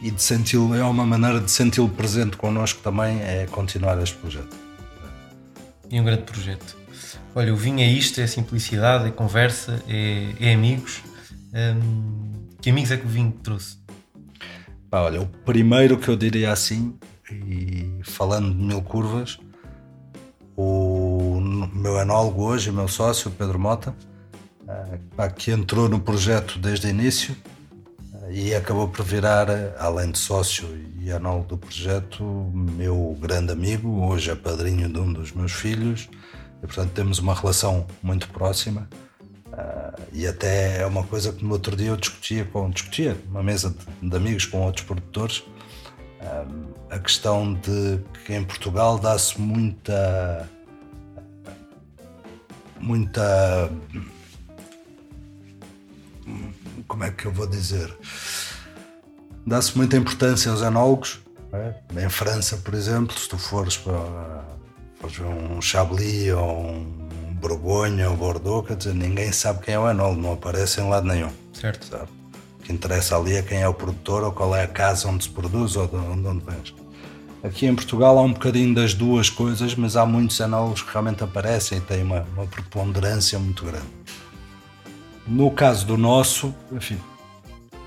e 0.00 0.10
de 0.10 0.20
senti-lo, 0.22 0.74
é 0.74 0.82
uma 0.82 1.06
maneira 1.06 1.40
de 1.40 1.50
senti-lo 1.50 1.88
presente 1.88 2.36
connosco 2.36 2.80
também, 2.82 3.20
é 3.22 3.46
continuar 3.50 4.00
este 4.02 4.16
projeto. 4.16 4.56
E 5.90 6.00
um 6.00 6.04
grande 6.04 6.22
projeto. 6.22 6.76
Olha, 7.34 7.52
o 7.52 7.56
vinho 7.56 7.80
é 7.80 7.86
isto, 7.86 8.20
é 8.20 8.26
simplicidade, 8.26 9.08
é 9.08 9.10
conversa, 9.10 9.82
é, 9.88 10.32
é 10.40 10.54
amigos. 10.54 11.02
Hum, 11.54 12.48
que 12.60 12.70
amigos 12.70 12.90
é 12.90 12.96
que 12.96 13.06
o 13.06 13.08
vinho 13.08 13.32
trouxe? 13.42 13.78
Pá, 14.90 15.00
olha, 15.02 15.22
o 15.22 15.26
primeiro 15.26 15.98
que 15.98 16.08
eu 16.08 16.16
diria 16.16 16.52
assim, 16.52 16.98
e 17.30 18.00
falando 18.02 18.50
de 18.50 18.62
mil 18.62 18.82
curvas, 18.82 19.38
o 20.56 21.40
meu 21.72 21.98
enólogo 21.98 22.42
hoje, 22.42 22.70
o 22.70 22.72
meu 22.72 22.88
sócio, 22.88 23.30
Pedro 23.30 23.58
Mota, 23.58 23.94
que 25.36 25.50
entrou 25.50 25.88
no 25.88 26.00
projeto 26.00 26.58
desde 26.58 26.86
o 26.86 26.90
início 26.90 27.36
e 28.30 28.54
acabou 28.54 28.88
por 28.88 29.04
virar, 29.04 29.48
além 29.78 30.10
de 30.10 30.18
sócio 30.18 30.66
e 31.00 31.10
anólogo 31.10 31.48
do 31.48 31.58
projeto, 31.58 32.24
meu 32.54 33.16
grande 33.20 33.52
amigo, 33.52 34.06
hoje 34.06 34.30
é 34.30 34.34
padrinho 34.34 34.88
de 34.88 34.98
um 34.98 35.12
dos 35.12 35.32
meus 35.32 35.52
filhos, 35.52 36.08
e 36.62 36.66
portanto 36.66 36.92
temos 36.92 37.18
uma 37.18 37.34
relação 37.34 37.86
muito 38.02 38.28
próxima. 38.28 38.88
e 40.12 40.26
até 40.26 40.80
é 40.80 40.86
uma 40.86 41.02
coisa 41.02 41.32
que 41.32 41.44
no 41.44 41.52
outro 41.52 41.76
dia 41.76 41.88
eu 41.88 41.96
discutia 41.96 42.44
com 42.44 42.70
discutia 42.70 43.16
uma 43.28 43.42
mesa 43.42 43.74
de, 44.00 44.08
de 44.08 44.16
amigos 44.16 44.46
com 44.46 44.62
outros 44.62 44.86
produtores 44.86 45.44
a 46.90 46.98
questão 46.98 47.54
de 47.54 47.98
que 48.24 48.34
em 48.34 48.44
Portugal 48.44 48.98
dá-se 48.98 49.40
muita 49.40 50.48
muita 52.80 53.70
como 56.86 57.04
é 57.04 57.10
que 57.10 57.26
eu 57.26 57.32
vou 57.32 57.46
dizer? 57.46 57.94
Dá-se 59.46 59.76
muita 59.76 59.96
importância 59.96 60.50
aos 60.50 60.62
enólogos. 60.62 61.20
É? 61.52 62.04
Em 62.04 62.08
França, 62.08 62.56
por 62.58 62.74
exemplo, 62.74 63.18
se 63.18 63.28
tu 63.28 63.36
fores 63.36 63.76
para 63.76 64.44
fores 65.00 65.18
um 65.18 65.60
Chablis 65.60 66.32
ou 66.32 66.70
um 66.70 67.34
Borgonha 67.34 68.08
ou 68.08 68.16
Bordeaux, 68.16 68.66
quer 68.66 68.76
dizer, 68.76 68.94
ninguém 68.94 69.32
sabe 69.32 69.64
quem 69.64 69.74
é 69.74 69.78
o 69.78 69.90
enólogo, 69.90 70.20
não 70.20 70.32
aparece 70.32 70.80
em 70.80 70.88
lado 70.88 71.06
nenhum. 71.06 71.30
Certo. 71.52 71.84
Sabe? 71.86 72.08
O 72.60 72.62
que 72.62 72.72
interessa 72.72 73.16
ali 73.16 73.34
é 73.34 73.42
quem 73.42 73.60
é 73.60 73.68
o 73.68 73.74
produtor 73.74 74.22
ou 74.22 74.32
qual 74.32 74.54
é 74.54 74.62
a 74.62 74.68
casa 74.68 75.08
onde 75.08 75.24
se 75.24 75.30
produz 75.30 75.76
ou 75.76 75.88
de 75.88 75.96
onde, 75.96 76.26
onde 76.26 76.44
vens. 76.44 76.74
Aqui 77.42 77.66
em 77.66 77.74
Portugal 77.74 78.16
há 78.16 78.22
um 78.22 78.32
bocadinho 78.32 78.72
das 78.72 78.94
duas 78.94 79.28
coisas, 79.28 79.74
mas 79.74 79.96
há 79.96 80.06
muitos 80.06 80.38
enólogos 80.38 80.82
que 80.82 80.92
realmente 80.92 81.24
aparecem 81.24 81.78
e 81.78 81.80
têm 81.80 82.04
uma, 82.04 82.24
uma 82.36 82.46
preponderância 82.46 83.36
muito 83.36 83.64
grande. 83.64 83.88
No 85.26 85.50
caso 85.50 85.86
do 85.86 85.96
nosso, 85.96 86.54
enfim, 86.70 87.00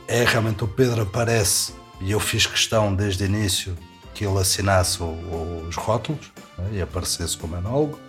é 0.07 0.23
realmente 0.23 0.63
o 0.63 0.67
Pedro 0.67 1.01
aparece 1.01 1.73
e 1.99 2.11
eu 2.11 2.19
fiz 2.19 2.45
questão 2.45 2.93
desde 2.95 3.23
o 3.23 3.25
início 3.25 3.77
que 4.13 4.25
ele 4.25 4.39
assinasse 4.39 4.99
os 5.67 5.75
rótulos 5.75 6.31
né, 6.57 6.69
e 6.73 6.81
aparecesse 6.81 7.37
como 7.37 7.57
enólogo, 7.57 7.99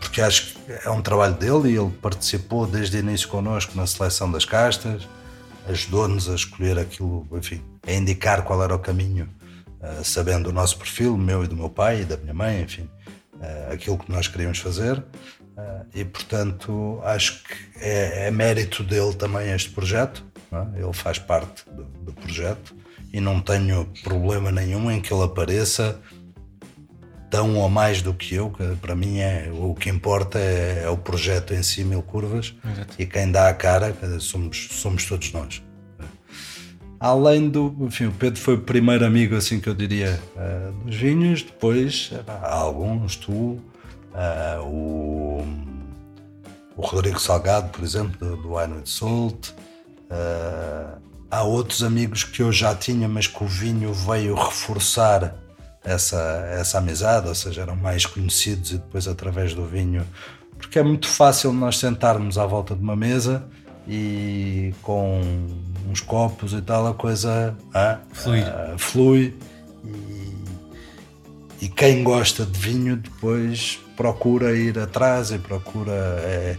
porque 0.00 0.20
acho 0.20 0.54
que 0.54 0.72
é 0.84 0.90
um 0.90 1.00
trabalho 1.00 1.34
dele 1.34 1.70
e 1.70 1.76
ele 1.76 1.90
participou 2.02 2.66
desde 2.66 2.96
o 2.96 3.00
início 3.00 3.28
connosco 3.28 3.76
na 3.76 3.86
seleção 3.86 4.30
das 4.30 4.44
castas, 4.44 5.08
ajudou-nos 5.68 6.28
a 6.28 6.34
escolher 6.34 6.76
aquilo, 6.78 7.26
enfim, 7.32 7.62
a 7.86 7.92
indicar 7.92 8.42
qual 8.42 8.62
era 8.64 8.74
o 8.74 8.78
caminho, 8.80 9.28
eh, 9.80 10.00
sabendo 10.02 10.50
o 10.50 10.52
nosso 10.52 10.76
perfil, 10.76 11.16
meu 11.16 11.44
e 11.44 11.46
do 11.46 11.56
meu 11.56 11.70
pai 11.70 12.02
e 12.02 12.04
da 12.04 12.16
minha 12.16 12.34
mãe, 12.34 12.62
enfim, 12.62 12.90
eh, 13.40 13.68
aquilo 13.72 13.96
que 13.96 14.10
nós 14.10 14.26
queríamos 14.26 14.58
fazer. 14.58 15.02
Uh, 15.56 15.86
e 15.94 16.02
portanto 16.02 16.98
acho 17.04 17.44
que 17.44 17.54
é, 17.76 18.28
é, 18.28 18.30
mérito 18.30 18.82
dele 18.82 19.12
também 19.14 19.52
este 19.52 19.68
projeto, 19.68 20.24
é? 20.50 20.80
ele 20.82 20.92
faz 20.94 21.18
parte 21.18 21.64
do, 21.70 21.84
do, 21.84 22.12
projeto 22.14 22.74
e 23.12 23.20
não 23.20 23.38
tenho 23.38 23.86
problema 24.02 24.50
nenhum 24.50 24.90
em 24.90 24.98
que 24.98 25.12
ele 25.12 25.24
apareça 25.24 26.00
tão 27.28 27.56
ou 27.58 27.68
mais 27.68 28.00
do 28.00 28.14
que 28.14 28.34
eu, 28.34 28.48
que 28.48 28.76
para 28.76 28.94
mim 28.94 29.18
é 29.18 29.50
o 29.52 29.74
que 29.74 29.90
importa 29.90 30.38
é, 30.38 30.84
é 30.84 30.88
o 30.88 30.96
projeto 30.96 31.52
em 31.52 31.62
si, 31.62 31.84
mil 31.84 32.02
curvas, 32.02 32.54
Exato. 32.64 32.94
e 32.98 33.04
quem 33.04 33.30
dá 33.30 33.48
a 33.48 33.54
cara 33.54 33.94
somos, 34.20 34.68
somos 34.70 35.04
todos 35.04 35.32
nós. 35.32 35.62
Além 36.98 37.50
do, 37.50 37.74
enfim, 37.80 38.06
o 38.06 38.12
Pedro 38.12 38.40
foi 38.40 38.54
o 38.54 38.60
primeiro 38.60 39.04
amigo, 39.04 39.34
assim 39.34 39.58
que 39.58 39.68
eu 39.68 39.74
diria, 39.74 40.20
uh, 40.36 40.72
dos 40.84 40.94
vinhos, 40.94 41.42
depois 41.42 42.12
há 42.26 42.54
alguns, 42.54 43.16
tu, 43.16 43.60
Uh, 44.12 44.62
o, 44.66 45.46
o, 46.76 46.86
Rodrigo 46.86 47.18
Salgado, 47.18 47.70
por 47.70 47.82
exemplo, 47.82 48.18
do, 48.18 48.36
do 48.36 48.56
Wine 48.56 48.82
Salt. 48.84 49.50
Uh, 50.10 51.00
há 51.30 51.42
outros 51.42 51.82
amigos 51.82 52.24
que 52.24 52.42
eu 52.42 52.52
já 52.52 52.74
tinha, 52.74 53.08
mas 53.08 53.26
que 53.26 53.42
o 53.42 53.46
vinho 53.46 53.92
veio 53.92 54.34
reforçar 54.34 55.34
essa, 55.84 56.20
essa 56.52 56.78
amizade, 56.78 57.28
ou 57.28 57.34
seja, 57.34 57.62
eram 57.62 57.76
mais 57.76 58.06
conhecidos 58.06 58.72
e 58.72 58.78
depois 58.78 59.08
através 59.08 59.54
do 59.54 59.66
vinho. 59.66 60.06
Porque 60.56 60.78
é 60.78 60.82
muito 60.82 61.08
fácil 61.08 61.52
nós 61.52 61.78
sentarmos 61.78 62.38
à 62.38 62.46
volta 62.46 62.74
de 62.74 62.82
uma 62.82 62.94
mesa 62.94 63.44
e 63.86 64.72
com 64.82 65.20
uns 65.90 66.00
copos 66.00 66.52
e 66.52 66.62
tal 66.62 66.86
a 66.86 66.94
coisa 66.94 67.56
ah, 67.74 67.98
flui. 68.12 68.40
Ah, 68.42 68.74
flui 68.78 69.36
e, 69.84 71.64
e, 71.64 71.68
quem 71.68 72.04
gosta 72.04 72.46
de 72.46 72.58
vinho 72.58 72.96
depois 72.96 73.80
procura 74.02 74.52
ir 74.56 74.76
atrás 74.80 75.30
e 75.30 75.38
procura. 75.38 75.92
É, 75.92 76.56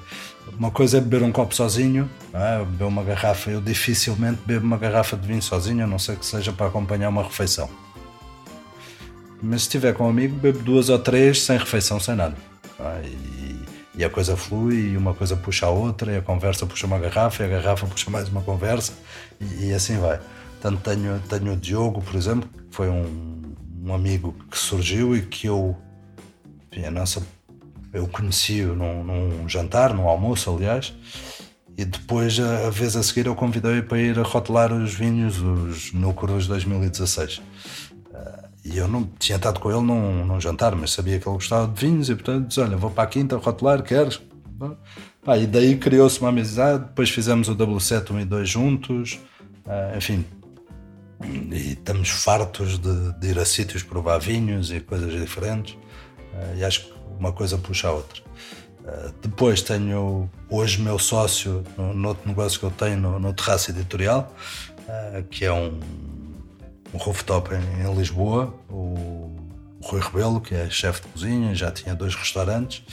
uma 0.58 0.72
coisa 0.72 0.98
é 0.98 1.02
beber 1.02 1.24
um 1.24 1.32
copo 1.32 1.54
sozinho, 1.54 2.10
é? 2.34 2.60
beber 2.60 2.86
uma 2.86 3.04
garrafa. 3.04 3.52
Eu 3.52 3.60
dificilmente 3.60 4.40
bebo 4.46 4.66
uma 4.66 4.78
garrafa 4.78 5.18
de 5.18 5.28
vinho 5.28 5.42
sozinho, 5.42 5.84
a 5.84 5.88
não 5.88 6.00
ser 6.00 6.16
que 6.16 6.26
seja 6.26 6.54
para 6.54 6.68
acompanhar 6.68 7.10
uma 7.10 7.24
refeição. 7.24 7.70
Mas 9.42 9.64
se 9.64 9.68
estiver 9.68 9.94
com 9.94 10.06
um 10.06 10.10
amigo, 10.10 10.38
bebo 10.38 10.60
duas 10.60 10.88
ou 10.88 10.98
três 10.98 11.42
sem 11.42 11.58
refeição, 11.58 12.00
sem 12.00 12.16
nada. 12.16 12.36
É? 12.80 13.06
E, 13.08 13.66
e, 13.98 14.06
a 14.06 14.10
coisa 14.10 14.38
flui, 14.38 14.92
e 14.92 14.98
uma 14.98 15.14
coisa 15.14 15.36
puxa 15.36 15.66
a 15.66 15.70
outra, 15.70 16.14
e 16.14 16.18
a 16.18 16.22
conversa 16.22 16.66
puxa 16.66 16.88
uma 16.88 16.98
garrafa, 16.98 17.44
e 17.44 17.46
a 17.46 17.50
garrafa 17.50 17.86
puxa 17.86 18.10
mais 18.10 18.30
uma 18.30 18.42
conversa, 18.42 18.94
e, 19.42 19.66
e 19.66 19.74
assim 19.74 19.98
vai. 19.98 20.18
Portanto, 20.62 20.82
tenho, 20.82 21.22
tenho 21.28 21.54
o 21.54 21.58
Diogo, 21.58 22.02
por 22.02 22.16
exemplo, 22.16 22.48
que 22.48 22.74
foi 22.74 22.90
um, 22.90 23.54
um 23.84 23.94
amigo 23.94 24.34
que 24.50 24.58
surgiu 24.58 25.14
e 25.16 25.22
que 25.22 25.48
eu, 25.48 25.76
a 26.86 26.92
nossa 26.92 27.22
eu 27.94 28.08
conheci-o 28.08 28.76
num, 28.76 29.04
num, 29.04 29.48
jantar, 29.48 29.94
num 29.94 30.08
almoço, 30.08 30.50
aliás, 30.50 30.94
e 31.78 31.86
depois, 31.86 32.40
a, 32.40 32.68
a 32.68 32.70
vez 32.70 32.96
a 32.96 33.04
seguir, 33.04 33.28
eu 33.28 33.36
convidei-o 33.36 33.84
para 33.84 34.00
ir 34.00 34.20
a 34.20 34.24
rotelar 34.24 34.74
os 34.74 34.94
vinhos, 34.94 35.40
os 35.40 35.94
Núcuros 35.94 36.48
2016. 36.48 37.38
Uh, 37.38 37.44
e 38.66 38.78
eu 38.78 38.88
não 38.88 39.04
tinha 39.20 39.38
estado 39.38 39.60
com 39.60 39.72
ele 39.72 39.82
num, 39.82 40.26
num, 40.26 40.40
jantar, 40.40 40.76
mas 40.76 40.92
sabia 40.92 41.20
que 41.20 41.28
ele 41.28 41.36
gostava 41.36 41.68
de 41.68 41.80
vinhos 41.80 42.10
e, 42.10 42.16
portanto, 42.16 42.48
disse: 42.48 42.60
Olha, 42.60 42.78
vou 42.78 42.92
para 42.92 43.04
a 43.04 43.08
quinta 43.08 43.38
rotelar, 43.38 43.82
queres? 43.82 44.22
Pá, 45.24 45.38
e 45.38 45.48
daí 45.48 45.78
criou-se 45.78 46.20
uma 46.20 46.30
amizade. 46.30 46.86
Depois 46.86 47.10
fizemos 47.10 47.50
o 47.50 47.56
W7 47.56 48.12
1 48.12 48.20
e 48.20 48.26
2 48.26 48.50
juntos, 48.50 49.20
uh, 49.66 49.98
enfim. 49.98 50.26
E 51.24 51.72
estamos 51.72 52.10
fartos 52.10 52.78
de, 52.78 53.14
de, 53.14 53.28
ir 53.30 53.40
a 53.40 53.46
sítios 53.46 53.82
provar 53.82 54.20
vinhos 54.20 54.72
e 54.72 54.80
coisas 54.80 55.12
diferentes. 55.12 55.76
Uh, 56.34 56.58
e 56.58 56.64
acho 56.64 56.86
que 56.86 56.94
uma 57.20 57.32
coisa 57.32 57.58
puxa 57.58 57.88
a 57.88 57.92
outra. 57.92 58.22
Uh, 58.84 59.14
depois 59.22 59.62
tenho 59.62 60.30
hoje 60.50 60.82
meu 60.82 61.00
sócio 61.00 61.64
no, 61.78 61.94
no, 61.94 62.08
outro 62.10 62.28
negócio 62.28 62.60
que 62.60 62.66
eu 62.66 62.72
tenho 62.72 62.98
no, 62.98 63.20
no 63.20 63.34
Terraço 63.34 63.72
Editorial, 63.72 64.34
uh, 64.80 65.24
que 65.24 65.46
é 65.46 65.54
um, 65.54 65.80
um 66.94 66.98
rooftop 66.98 67.50
em, 67.54 67.86
em 67.86 67.96
Lisboa, 67.96 68.54
o, 68.70 69.36
o 69.80 69.88
Rui 69.88 70.02
Rebelo, 70.02 70.42
que 70.42 70.54
é 70.54 70.70
chefe 70.70 71.02
de 71.02 71.08
cozinha, 71.10 71.56
já 71.56 71.72
tinha 71.72 71.96
dois 71.96 72.16
restaurantes, 72.16 72.84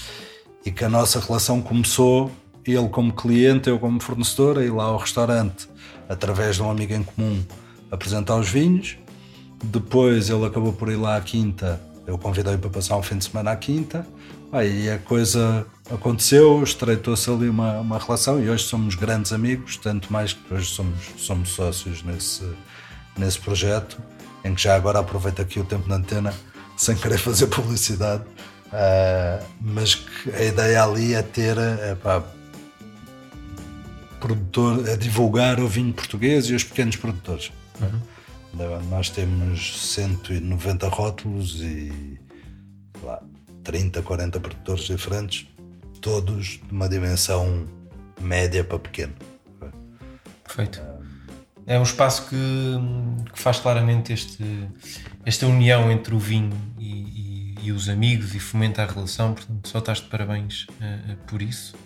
e 0.65 0.71
que 0.71 0.85
a 0.85 0.89
nossa 0.89 1.19
relação 1.21 1.63
começou, 1.63 2.31
ele 2.67 2.89
como 2.89 3.13
cliente, 3.13 3.69
eu 3.69 3.79
como 3.79 4.01
fornecedor, 4.01 4.59
a 4.59 4.65
ir 4.65 4.71
lá 4.71 4.85
ao 4.85 4.97
restaurante, 4.97 5.69
através 6.09 6.57
de 6.57 6.63
um 6.63 6.71
amigo 6.71 6.93
em 6.93 7.03
comum, 7.03 7.43
apresentar 7.91 8.37
os 8.37 8.49
vinhos. 8.49 8.97
Depois 9.63 10.31
ele 10.31 10.45
acabou 10.47 10.73
por 10.73 10.91
ir 10.91 10.97
lá 10.97 11.17
à 11.17 11.21
quinta 11.21 11.81
eu 12.11 12.19
convidei 12.19 12.59
para 12.59 12.69
passar 12.69 12.97
um 12.97 13.03
fim 13.03 13.17
de 13.17 13.25
semana 13.25 13.53
à 13.53 13.57
quinta, 13.57 14.05
aí 14.51 14.91
a 14.91 14.99
coisa 14.99 15.65
aconteceu, 15.89 16.61
estreitou-se 16.63 17.31
ali 17.31 17.49
uma, 17.49 17.79
uma 17.79 17.99
relação 17.99 18.43
e 18.43 18.51
hoje 18.51 18.65
somos 18.65 18.97
grandes 18.97 19.33
amigos, 19.33 19.77
tanto 19.77 20.13
mais 20.13 20.33
que 20.33 20.53
hoje 20.53 20.69
somos, 20.71 20.99
somos 21.17 21.51
sócios 21.51 22.03
nesse, 22.03 22.43
nesse 23.17 23.39
projeto, 23.39 24.03
em 24.45 24.55
que 24.55 24.61
já 24.61 24.75
agora 24.75 24.99
aproveito 24.99 25.41
aqui 25.41 25.61
o 25.61 25.65
tempo 25.65 25.89
na 25.89 25.97
antena, 25.97 26.35
sem 26.77 26.97
querer 26.97 27.19
fazer 27.19 27.47
publicidade, 27.47 28.25
uh, 28.25 29.45
mas 29.61 29.95
que 29.95 30.31
a 30.31 30.43
ideia 30.43 30.83
ali 30.83 31.15
é 31.15 31.23
ter, 31.23 31.57
é, 31.57 31.95
pá, 31.95 32.25
produtor, 34.19 34.89
é 34.89 34.97
divulgar 34.97 35.61
o 35.61 35.69
vinho 35.69 35.93
português 35.93 36.47
e 36.47 36.55
os 36.55 36.65
pequenos 36.65 36.97
produtores. 36.97 37.53
Uhum. 37.81 38.01
Nós 38.89 39.11
temos 39.11 39.81
190 39.93 40.89
rótulos 40.89 41.61
e 41.61 42.19
lá, 43.03 43.23
30, 43.63 44.03
40 44.03 44.41
produtores 44.41 44.85
diferentes, 44.85 45.47
todos 46.01 46.61
de 46.67 46.73
uma 46.73 46.89
dimensão 46.89 47.67
média 48.21 48.65
para 48.65 48.79
pequeno. 48.79 49.15
Perfeito. 50.45 50.83
É 51.67 51.79
um 51.79 51.83
espaço 51.83 52.29
que, 52.29 52.37
que 53.33 53.39
faz 53.39 53.61
claramente 53.61 54.13
este, 54.13 54.45
esta 55.25 55.47
união 55.47 55.91
entre 55.91 56.15
o 56.15 56.19
vinho 56.19 56.57
e, 56.79 57.55
e, 57.61 57.67
e, 57.67 57.73
os 57.73 57.89
amigos 57.89 58.35
e 58.35 58.41
fomenta 58.41 58.83
a 58.83 58.87
relação, 58.87 59.35
portanto, 59.35 59.69
só 59.69 59.79
estás 59.79 59.99
de 59.99 60.09
parabéns 60.09 60.65
uh, 60.65 61.17
por 61.29 61.41
isso. 61.41 61.77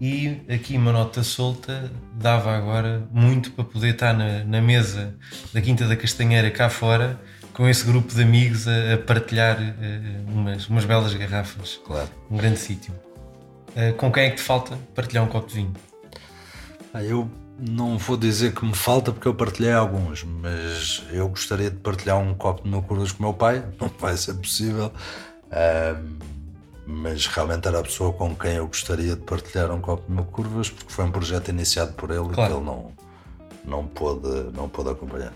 E 0.00 0.42
aqui 0.52 0.76
uma 0.76 0.92
nota 0.92 1.22
solta 1.22 1.90
dava 2.14 2.56
agora 2.56 3.06
muito 3.12 3.52
para 3.52 3.64
poder 3.64 3.94
estar 3.94 4.12
na, 4.12 4.44
na 4.44 4.60
mesa 4.60 5.14
da 5.52 5.60
Quinta 5.60 5.86
da 5.86 5.96
Castanheira 5.96 6.50
cá 6.50 6.68
fora 6.68 7.18
com 7.52 7.68
esse 7.68 7.86
grupo 7.86 8.12
de 8.12 8.20
amigos 8.20 8.66
a, 8.66 8.94
a 8.94 8.98
partilhar 8.98 9.56
uh, 9.58 10.32
umas, 10.32 10.68
umas 10.68 10.84
belas 10.84 11.14
garrafas. 11.14 11.80
Claro. 11.86 12.10
Um 12.30 12.36
grande 12.36 12.58
sítio. 12.58 12.92
Uh, 13.70 13.94
com 13.94 14.10
quem 14.10 14.24
é 14.24 14.30
que 14.30 14.36
te 14.36 14.42
falta 14.42 14.76
partilhar 14.94 15.24
um 15.24 15.28
copo 15.28 15.48
de 15.48 15.54
vinho? 15.54 15.72
Ah, 16.92 17.02
eu 17.02 17.30
não 17.58 17.96
vou 17.96 18.16
dizer 18.16 18.52
que 18.52 18.64
me 18.64 18.74
falta 18.74 19.12
porque 19.12 19.28
eu 19.28 19.34
partilhei 19.34 19.72
alguns, 19.72 20.24
mas 20.24 21.04
eu 21.10 21.28
gostaria 21.28 21.70
de 21.70 21.76
partilhar 21.76 22.18
um 22.18 22.34
copo 22.34 22.64
de 22.64 22.68
meu 22.68 22.82
com 22.82 22.94
o 22.94 23.06
meu 23.20 23.32
pai, 23.32 23.64
não 23.80 23.90
vai 23.98 24.16
ser 24.16 24.34
possível. 24.34 24.92
Uh, 25.46 26.33
mas 26.86 27.26
realmente 27.26 27.66
era 27.66 27.80
a 27.80 27.82
pessoa 27.82 28.12
com 28.12 28.34
quem 28.34 28.52
eu 28.52 28.66
gostaria 28.66 29.16
de 29.16 29.22
partilhar 29.22 29.70
um 29.70 29.80
copo 29.80 30.06
de 30.06 30.12
meu 30.12 30.24
curvas, 30.24 30.70
porque 30.70 30.92
foi 30.92 31.04
um 31.04 31.10
projeto 31.10 31.48
iniciado 31.48 31.92
por 31.94 32.10
ele 32.10 32.28
claro. 32.28 32.32
e 32.32 32.46
que 32.46 32.52
ele 32.52 32.64
não, 32.64 32.92
não, 33.64 33.86
pôde, 33.86 34.50
não 34.54 34.68
pôde 34.68 34.90
acompanhar. 34.90 35.32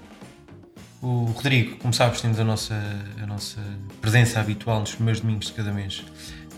O 1.01 1.27
Rodrigo, 1.27 1.77
como 1.77 1.95
sabes, 1.95 2.21
temos 2.21 2.41
a 2.41 2.45
nossa, 2.45 2.75
a 3.23 3.27
nossa 3.27 3.61
presença 4.01 4.41
habitual 4.41 4.81
nos 4.81 4.95
primeiros 4.95 5.21
domingos 5.21 5.47
de 5.47 5.53
cada 5.53 5.73
mês 5.73 6.05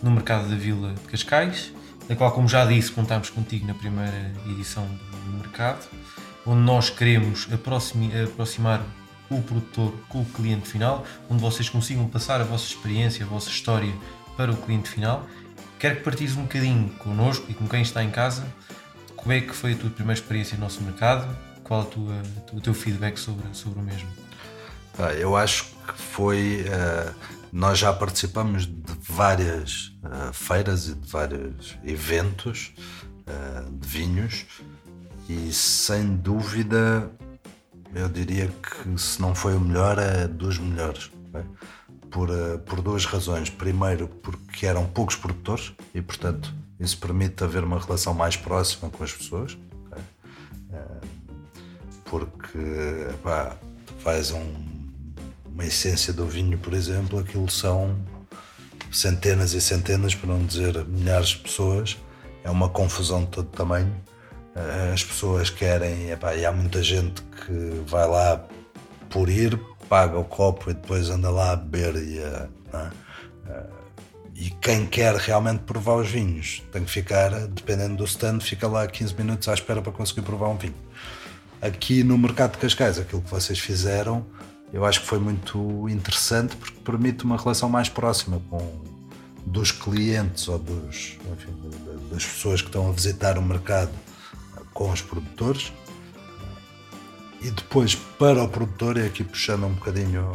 no 0.02 0.10
mercado 0.10 0.48
da 0.48 0.56
Vila 0.56 0.94
de 0.94 1.00
Cascais, 1.02 1.72
da 2.08 2.16
qual, 2.16 2.32
como 2.32 2.48
já 2.48 2.64
disse, 2.64 2.90
contámos 2.90 3.30
contigo 3.30 3.66
na 3.66 3.74
primeira 3.74 4.32
edição 4.46 4.86
do 4.86 5.38
mercado, 5.38 5.86
onde 6.46 6.62
nós 6.62 6.88
queremos 6.88 7.46
aproximar 7.52 8.82
o 9.30 9.40
produtor 9.42 9.94
com 10.08 10.22
o 10.22 10.24
cliente 10.24 10.68
final, 10.68 11.04
onde 11.28 11.40
vocês 11.40 11.68
consigam 11.68 12.08
passar 12.08 12.40
a 12.40 12.44
vossa 12.44 12.64
experiência, 12.64 13.24
a 13.24 13.28
vossa 13.28 13.48
história 13.48 13.92
para 14.36 14.52
o 14.52 14.56
cliente 14.56 14.88
final. 14.88 15.26
Quero 15.78 15.96
que 15.96 16.02
partilhes 16.02 16.36
um 16.36 16.42
bocadinho 16.42 16.90
connosco 16.98 17.46
e 17.48 17.54
com 17.54 17.66
quem 17.66 17.82
está 17.82 18.02
em 18.04 18.10
casa 18.10 18.44
como 19.20 19.32
é 19.32 19.40
que 19.40 19.54
foi 19.54 19.72
a 19.74 19.76
tua 19.76 19.90
primeira 19.90 20.18
experiência 20.18 20.56
no 20.56 20.64
nosso 20.64 20.82
mercado, 20.82 21.36
qual 21.62 21.84
tua, 21.84 22.22
o 22.52 22.60
teu 22.60 22.72
feedback 22.72 23.18
sobre, 23.18 23.44
sobre 23.52 23.78
o 23.78 23.82
mesmo. 23.82 24.08
Eu 25.18 25.36
acho 25.36 25.64
que 25.86 25.94
foi. 25.94 26.64
Uh, 26.64 27.14
nós 27.52 27.78
já 27.78 27.92
participamos 27.92 28.66
de 28.66 28.92
várias 29.00 29.92
uh, 30.04 30.32
feiras 30.32 30.88
e 30.88 30.94
de 30.94 31.08
vários 31.08 31.76
eventos 31.84 32.72
uh, 33.26 33.70
de 33.70 33.88
vinhos 33.88 34.46
e 35.28 35.52
sem 35.52 36.16
dúvida 36.16 37.10
eu 37.94 38.08
diria 38.08 38.48
que 38.48 39.00
se 39.00 39.20
não 39.20 39.34
foi 39.34 39.54
o 39.54 39.60
melhor 39.60 39.98
é 39.98 40.28
dos 40.28 40.58
melhores 40.58 41.10
por, 42.10 42.28
eh, 42.30 42.58
por 42.58 42.80
duas 42.80 43.04
razões. 43.04 43.48
Primeiro, 43.48 44.08
porque 44.08 44.66
eram 44.66 44.86
poucos 44.86 45.16
produtores 45.16 45.72
e, 45.94 46.02
portanto, 46.02 46.52
isso 46.78 46.98
permite 46.98 47.44
haver 47.44 47.64
uma 47.64 47.78
relação 47.78 48.12
mais 48.12 48.36
próxima 48.36 48.90
com 48.90 49.04
as 49.04 49.12
pessoas. 49.12 49.56
Okay? 49.86 50.02
Eh, 50.72 51.00
porque, 52.04 52.58
pá, 53.22 53.56
faz 54.00 54.30
um, 54.32 54.54
uma 55.46 55.64
essência 55.64 56.12
do 56.12 56.26
vinho, 56.26 56.58
por 56.58 56.74
exemplo, 56.74 57.18
aquilo 57.18 57.48
são 57.48 57.96
centenas 58.90 59.52
e 59.52 59.60
centenas, 59.60 60.14
para 60.14 60.28
não 60.28 60.44
dizer 60.44 60.84
milhares 60.86 61.28
de 61.28 61.38
pessoas. 61.38 61.96
É 62.42 62.50
uma 62.50 62.68
confusão 62.68 63.24
de 63.24 63.30
todo 63.30 63.48
tamanho. 63.48 63.94
Eh, 64.56 64.90
as 64.92 65.04
pessoas 65.04 65.50
querem, 65.50 66.10
epá, 66.10 66.34
e 66.34 66.44
há 66.44 66.52
muita 66.52 66.82
gente 66.82 67.22
que 67.22 67.82
vai 67.86 68.08
lá 68.08 68.44
por 69.08 69.28
ir, 69.28 69.60
paga 69.90 70.16
o 70.16 70.24
copo 70.24 70.70
e 70.70 70.74
depois 70.74 71.10
anda 71.10 71.28
lá 71.30 71.50
a 71.50 71.56
beber 71.56 71.96
e 71.96 72.20
a, 72.22 72.48
é? 73.48 73.66
e 74.36 74.48
quem 74.50 74.86
quer 74.86 75.16
realmente 75.16 75.64
provar 75.64 75.96
os 75.96 76.08
vinhos 76.08 76.62
tem 76.72 76.84
que 76.84 76.90
ficar, 76.90 77.30
dependendo 77.48 77.96
do 77.96 78.04
stand, 78.04 78.38
fica 78.38 78.68
lá 78.68 78.86
15 78.86 79.14
minutos 79.16 79.48
à 79.48 79.52
espera 79.52 79.82
para 79.82 79.90
conseguir 79.90 80.22
provar 80.22 80.48
um 80.48 80.56
vinho. 80.56 80.76
Aqui 81.60 82.04
no 82.04 82.16
mercado 82.16 82.52
de 82.52 82.58
Cascais, 82.58 82.98
aquilo 83.00 83.20
que 83.20 83.28
vocês 83.28 83.58
fizeram, 83.58 84.24
eu 84.72 84.84
acho 84.86 85.00
que 85.00 85.06
foi 85.06 85.18
muito 85.18 85.88
interessante 85.88 86.54
porque 86.54 86.78
permite 86.80 87.24
uma 87.24 87.36
relação 87.36 87.68
mais 87.68 87.88
próxima 87.88 88.40
com 88.48 88.80
dos 89.44 89.72
clientes 89.72 90.46
ou 90.46 90.58
dos, 90.58 91.18
enfim, 91.32 91.52
das 92.10 92.24
pessoas 92.24 92.62
que 92.62 92.68
estão 92.68 92.88
a 92.88 92.92
visitar 92.92 93.36
o 93.36 93.42
mercado 93.42 93.90
com 94.72 94.90
os 94.90 95.02
produtores 95.02 95.72
e 97.40 97.50
depois 97.50 97.94
para 97.94 98.42
o 98.42 98.48
produtor, 98.48 98.96
e 98.96 99.06
aqui 99.06 99.24
puxando 99.24 99.64
um 99.66 99.72
bocadinho 99.72 100.28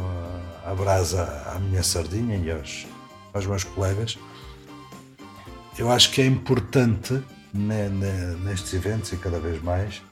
a, 0.64 0.74
brasa 0.74 1.22
à 1.54 1.58
minha 1.58 1.82
sardinha 1.82 2.36
e 2.36 2.50
aos, 2.50 2.86
aos 3.32 3.46
meus 3.46 3.64
colegas, 3.64 4.18
eu 5.78 5.90
acho 5.90 6.10
que 6.10 6.20
é 6.20 6.26
importante 6.26 7.22
nestes 7.52 8.74
eventos 8.74 9.12
e 9.12 9.16
cada 9.16 9.38
vez 9.38 9.62
mais 9.62 10.02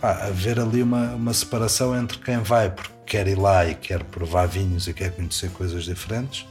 pá, 0.00 0.26
haver 0.26 0.58
ali 0.58 0.82
uma, 0.82 1.14
uma 1.14 1.34
separação 1.34 1.98
entre 1.98 2.18
quem 2.18 2.38
vai 2.38 2.70
porque 2.70 2.92
quer 3.06 3.26
ir 3.26 3.38
lá 3.38 3.66
e 3.66 3.74
quer 3.74 4.02
provar 4.04 4.46
vinhos 4.46 4.86
e 4.86 4.94
quer 4.94 5.14
conhecer 5.14 5.50
coisas 5.50 5.84
diferentes 5.84 6.46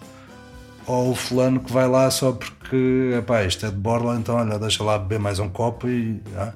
ou 0.86 1.12
o 1.12 1.15
fulano 1.15 1.60
que 1.60 1.71
vai 1.71 1.88
lá 1.88 2.10
só 2.12 2.32
porque 2.32 3.15
epá, 3.17 3.43
isto 3.43 3.65
é 3.65 3.69
de 3.69 3.76
borla, 3.76 4.15
então 4.15 4.36
olha, 4.36 4.60
deixa 4.60 4.84
lá 4.84 4.97
beber 4.97 5.19
mais 5.19 5.39
um 5.39 5.49
copo 5.49 5.88
e. 5.88 6.21
Ah, 6.36 6.54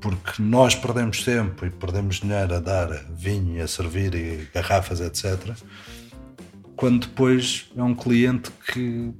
porque 0.00 0.42
nós 0.42 0.74
perdemos 0.74 1.24
tempo 1.24 1.64
e 1.64 1.70
perdemos 1.70 2.16
dinheiro 2.16 2.54
a 2.54 2.60
dar 2.60 2.88
vinho, 3.10 3.62
a 3.62 3.66
servir 3.66 4.14
e 4.14 4.48
garrafas, 4.54 5.00
etc. 5.00 5.56
Quando 6.76 7.06
depois 7.06 7.70
é 7.76 7.82
um 7.82 7.94
cliente 7.94 8.50
que 8.72 9.12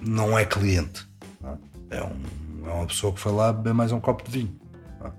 não 0.00 0.38
é 0.38 0.44
cliente, 0.44 1.06
ah, 1.42 1.56
é, 1.90 2.02
um, 2.02 2.68
é 2.68 2.72
uma 2.72 2.86
pessoa 2.86 3.12
que 3.12 3.20
foi 3.20 3.32
lá 3.32 3.52
beber 3.52 3.74
mais 3.74 3.92
um 3.92 4.00
copo 4.00 4.24
de 4.24 4.30
vinho. 4.30 4.60
Ah, 5.00 5.12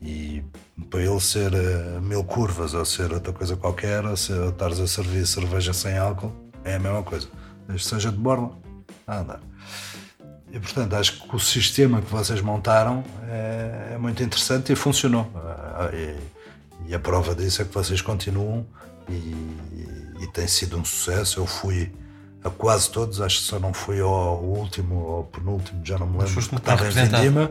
e 0.00 0.42
para 0.90 1.02
ele 1.02 1.20
ser 1.20 1.52
uh, 1.52 2.00
mil 2.00 2.24
curvas 2.24 2.72
ou 2.72 2.84
ser 2.84 3.12
outra 3.12 3.32
coisa 3.32 3.56
qualquer, 3.56 4.04
ou, 4.04 4.10
ou 4.10 4.14
estares 4.14 4.80
a 4.80 4.86
servir 4.86 5.26
cerveja 5.26 5.72
sem 5.72 5.98
álcool, 5.98 6.32
é 6.64 6.76
a 6.76 6.78
mesma 6.78 7.02
coisa. 7.02 7.28
Seja 7.78 8.10
de 8.10 8.16
borla, 8.16 8.56
a 9.06 9.18
andar. 9.18 9.40
E 10.52 10.58
portanto, 10.58 10.94
acho 10.94 11.22
que 11.22 11.36
o 11.36 11.38
sistema 11.38 12.00
que 12.00 12.10
vocês 12.10 12.40
montaram 12.40 13.04
é, 13.28 13.92
é 13.94 13.98
muito 13.98 14.22
interessante 14.22 14.72
e 14.72 14.76
funcionou. 14.76 15.30
Ah, 15.36 15.90
e, 15.92 16.16
e, 16.88 16.94
a 16.94 16.98
prova 16.98 17.34
disso 17.34 17.60
é 17.60 17.64
que 17.64 17.74
vocês 17.74 18.00
continuam 18.00 18.66
e, 19.08 19.12
e, 20.20 20.26
tem 20.32 20.48
sido 20.48 20.78
um 20.78 20.84
sucesso. 20.84 21.40
Eu 21.40 21.46
fui 21.46 21.92
a 22.42 22.48
quase 22.48 22.90
todos, 22.90 23.20
acho 23.20 23.38
que 23.38 23.44
só 23.44 23.58
não 23.58 23.74
fui 23.74 24.00
ao 24.00 24.42
último 24.42 24.94
ou 24.96 25.24
penúltimo, 25.24 25.84
já 25.84 25.98
não 25.98 26.06
me 26.06 26.18
lembro, 26.18 26.34
que 26.34 26.54
estava 26.54 26.88
em 26.88 26.90
Vindima. 26.90 27.50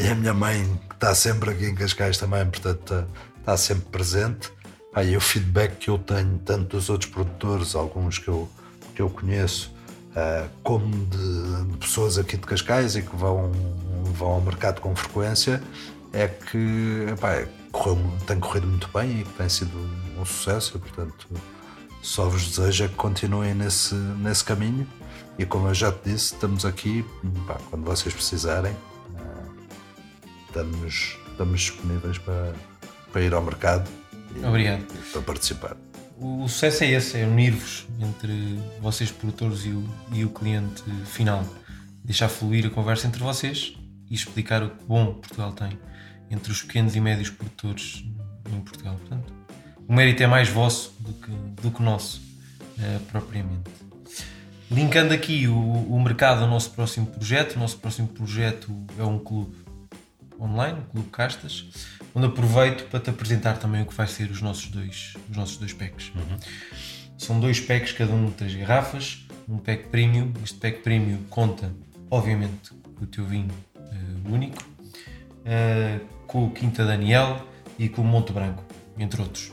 E 0.00 0.08
a 0.08 0.14
minha 0.14 0.32
mãe, 0.32 0.64
que 0.88 0.94
está 0.94 1.14
sempre 1.14 1.50
aqui 1.50 1.66
em 1.66 1.74
Cascais 1.74 2.16
também, 2.16 2.46
portanto 2.46 2.80
está, 2.80 3.06
está 3.38 3.56
sempre 3.56 3.84
presente. 3.90 4.50
Aí 4.94 5.16
o 5.16 5.20
feedback 5.20 5.76
que 5.76 5.90
eu 5.90 5.98
tenho, 5.98 6.38
tanto 6.38 6.76
dos 6.76 6.88
outros 6.88 7.10
produtores, 7.10 7.74
alguns 7.74 8.18
que 8.18 8.28
eu, 8.28 8.48
que 8.94 9.02
eu 9.02 9.10
conheço, 9.10 9.73
uh, 10.14 10.48
como 10.62 10.90
de, 11.06 11.64
de, 11.64 11.76
pessoas 11.78 12.18
aqui 12.18 12.36
de 12.36 12.46
Cascais 12.46 12.96
e 12.96 13.02
que 13.02 13.14
vão, 13.16 13.50
vão 14.04 14.28
ao 14.32 14.40
mercado 14.40 14.80
com 14.80 14.94
frequência, 14.94 15.62
é 16.12 16.28
que 16.28 17.06
epá, 17.12 17.46
correu, 17.72 17.98
tem 18.26 18.38
corrido 18.38 18.66
muito 18.66 18.88
bem 18.94 19.20
e 19.20 19.24
que 19.24 19.32
tem 19.32 19.48
sido 19.48 19.76
um 20.18 20.24
sucesso. 20.24 20.76
E, 20.76 20.80
portanto, 20.80 21.28
só 22.02 22.28
vos 22.28 22.48
desejo 22.48 22.84
é 22.84 22.88
que 22.88 22.94
continuem 22.94 23.54
nesse, 23.54 23.94
nesse 23.94 24.44
caminho. 24.44 24.86
E 25.38 25.44
como 25.44 25.66
eu 25.68 25.74
já 25.74 25.90
te 25.90 26.10
disse, 26.10 26.34
estamos 26.34 26.64
aqui 26.64 27.04
pá, 27.46 27.58
quando 27.70 27.84
vocês 27.84 28.14
precisarem. 28.14 28.72
Uh, 28.72 29.66
estamos, 30.46 31.18
estamos 31.30 31.60
disponíveis 31.60 32.18
para, 32.18 32.52
para 33.12 33.22
ir 33.22 33.34
ao 33.34 33.42
mercado 33.42 33.90
e, 34.36 34.44
Obrigado. 34.44 34.84
para 35.12 35.22
participar. 35.22 35.76
O, 36.16 36.46
sucesso 36.48 36.84
é 36.84 36.90
esse, 36.90 37.18
é 37.18 37.26
unir-vos 37.26 37.86
entre 38.00 38.60
vocês 38.80 39.10
produtores 39.10 39.64
e 39.64 39.70
o, 39.70 39.88
e 40.12 40.24
o 40.24 40.30
cliente 40.30 40.82
final. 41.06 41.44
Deixar 42.04 42.28
fluir 42.28 42.66
a 42.66 42.70
conversa 42.70 43.06
entre 43.06 43.22
vocês 43.22 43.74
e 44.08 44.14
explicar 44.14 44.62
o 44.62 44.70
que 44.70 44.84
bom 44.84 45.14
Portugal 45.14 45.52
tem 45.52 45.78
entre 46.30 46.52
os 46.52 46.62
pequenos 46.62 46.94
e 46.94 47.00
médios 47.00 47.30
produtores 47.30 48.04
em 48.52 48.60
Portugal. 48.60 48.96
Portanto, 48.96 49.32
o 49.88 49.92
mérito 49.92 50.22
é 50.22 50.26
mais 50.26 50.48
vosso 50.48 50.94
do 51.00 51.12
que, 51.12 51.30
do 51.62 51.70
que 51.70 51.82
nosso, 51.82 52.22
uh, 52.78 53.00
propriamente. 53.10 53.70
Linkando 54.70 55.12
aqui 55.12 55.46
o, 55.46 55.56
o 55.56 56.00
mercado 56.02 56.42
ao 56.42 56.48
nosso 56.48 56.70
próximo 56.70 57.06
projeto, 57.06 57.56
o 57.56 57.58
nosso 57.58 57.78
próximo 57.78 58.08
projeto 58.08 58.74
é 58.98 59.02
um 59.02 59.18
clube 59.18 59.56
online, 60.40 60.80
o 60.80 60.90
Clube 60.90 61.10
Castas, 61.10 61.66
onde 62.14 62.26
aproveito 62.26 62.88
para 62.88 63.00
te 63.00 63.10
apresentar 63.10 63.58
também 63.58 63.82
o 63.82 63.86
que 63.86 63.94
vai 63.94 64.06
ser 64.06 64.30
os 64.30 64.40
nossos 64.40 64.68
dois, 64.68 65.14
os 65.28 65.36
nossos 65.36 65.56
dois 65.56 65.72
packs. 65.72 66.12
Uhum. 66.14 66.38
São 67.18 67.40
dois 67.40 67.60
packs, 67.60 67.92
cada 67.92 68.12
um 68.12 68.26
de 68.26 68.32
três 68.32 68.54
garrafas, 68.54 69.26
um 69.48 69.58
pack 69.58 69.88
premium. 69.88 70.32
Este 70.42 70.58
pack 70.58 70.80
premium 70.80 71.22
conta, 71.28 71.72
obviamente, 72.10 72.70
com 72.96 73.04
o 73.04 73.06
teu 73.06 73.24
vinho 73.24 73.50
uh, 73.76 74.32
único, 74.32 74.62
uh, 74.62 76.04
com 76.26 76.46
o 76.46 76.50
Quinta 76.50 76.84
Daniel 76.84 77.46
e 77.78 77.88
com 77.88 78.02
o 78.02 78.04
Monte 78.04 78.32
Branco, 78.32 78.64
entre 78.98 79.20
outros. 79.20 79.52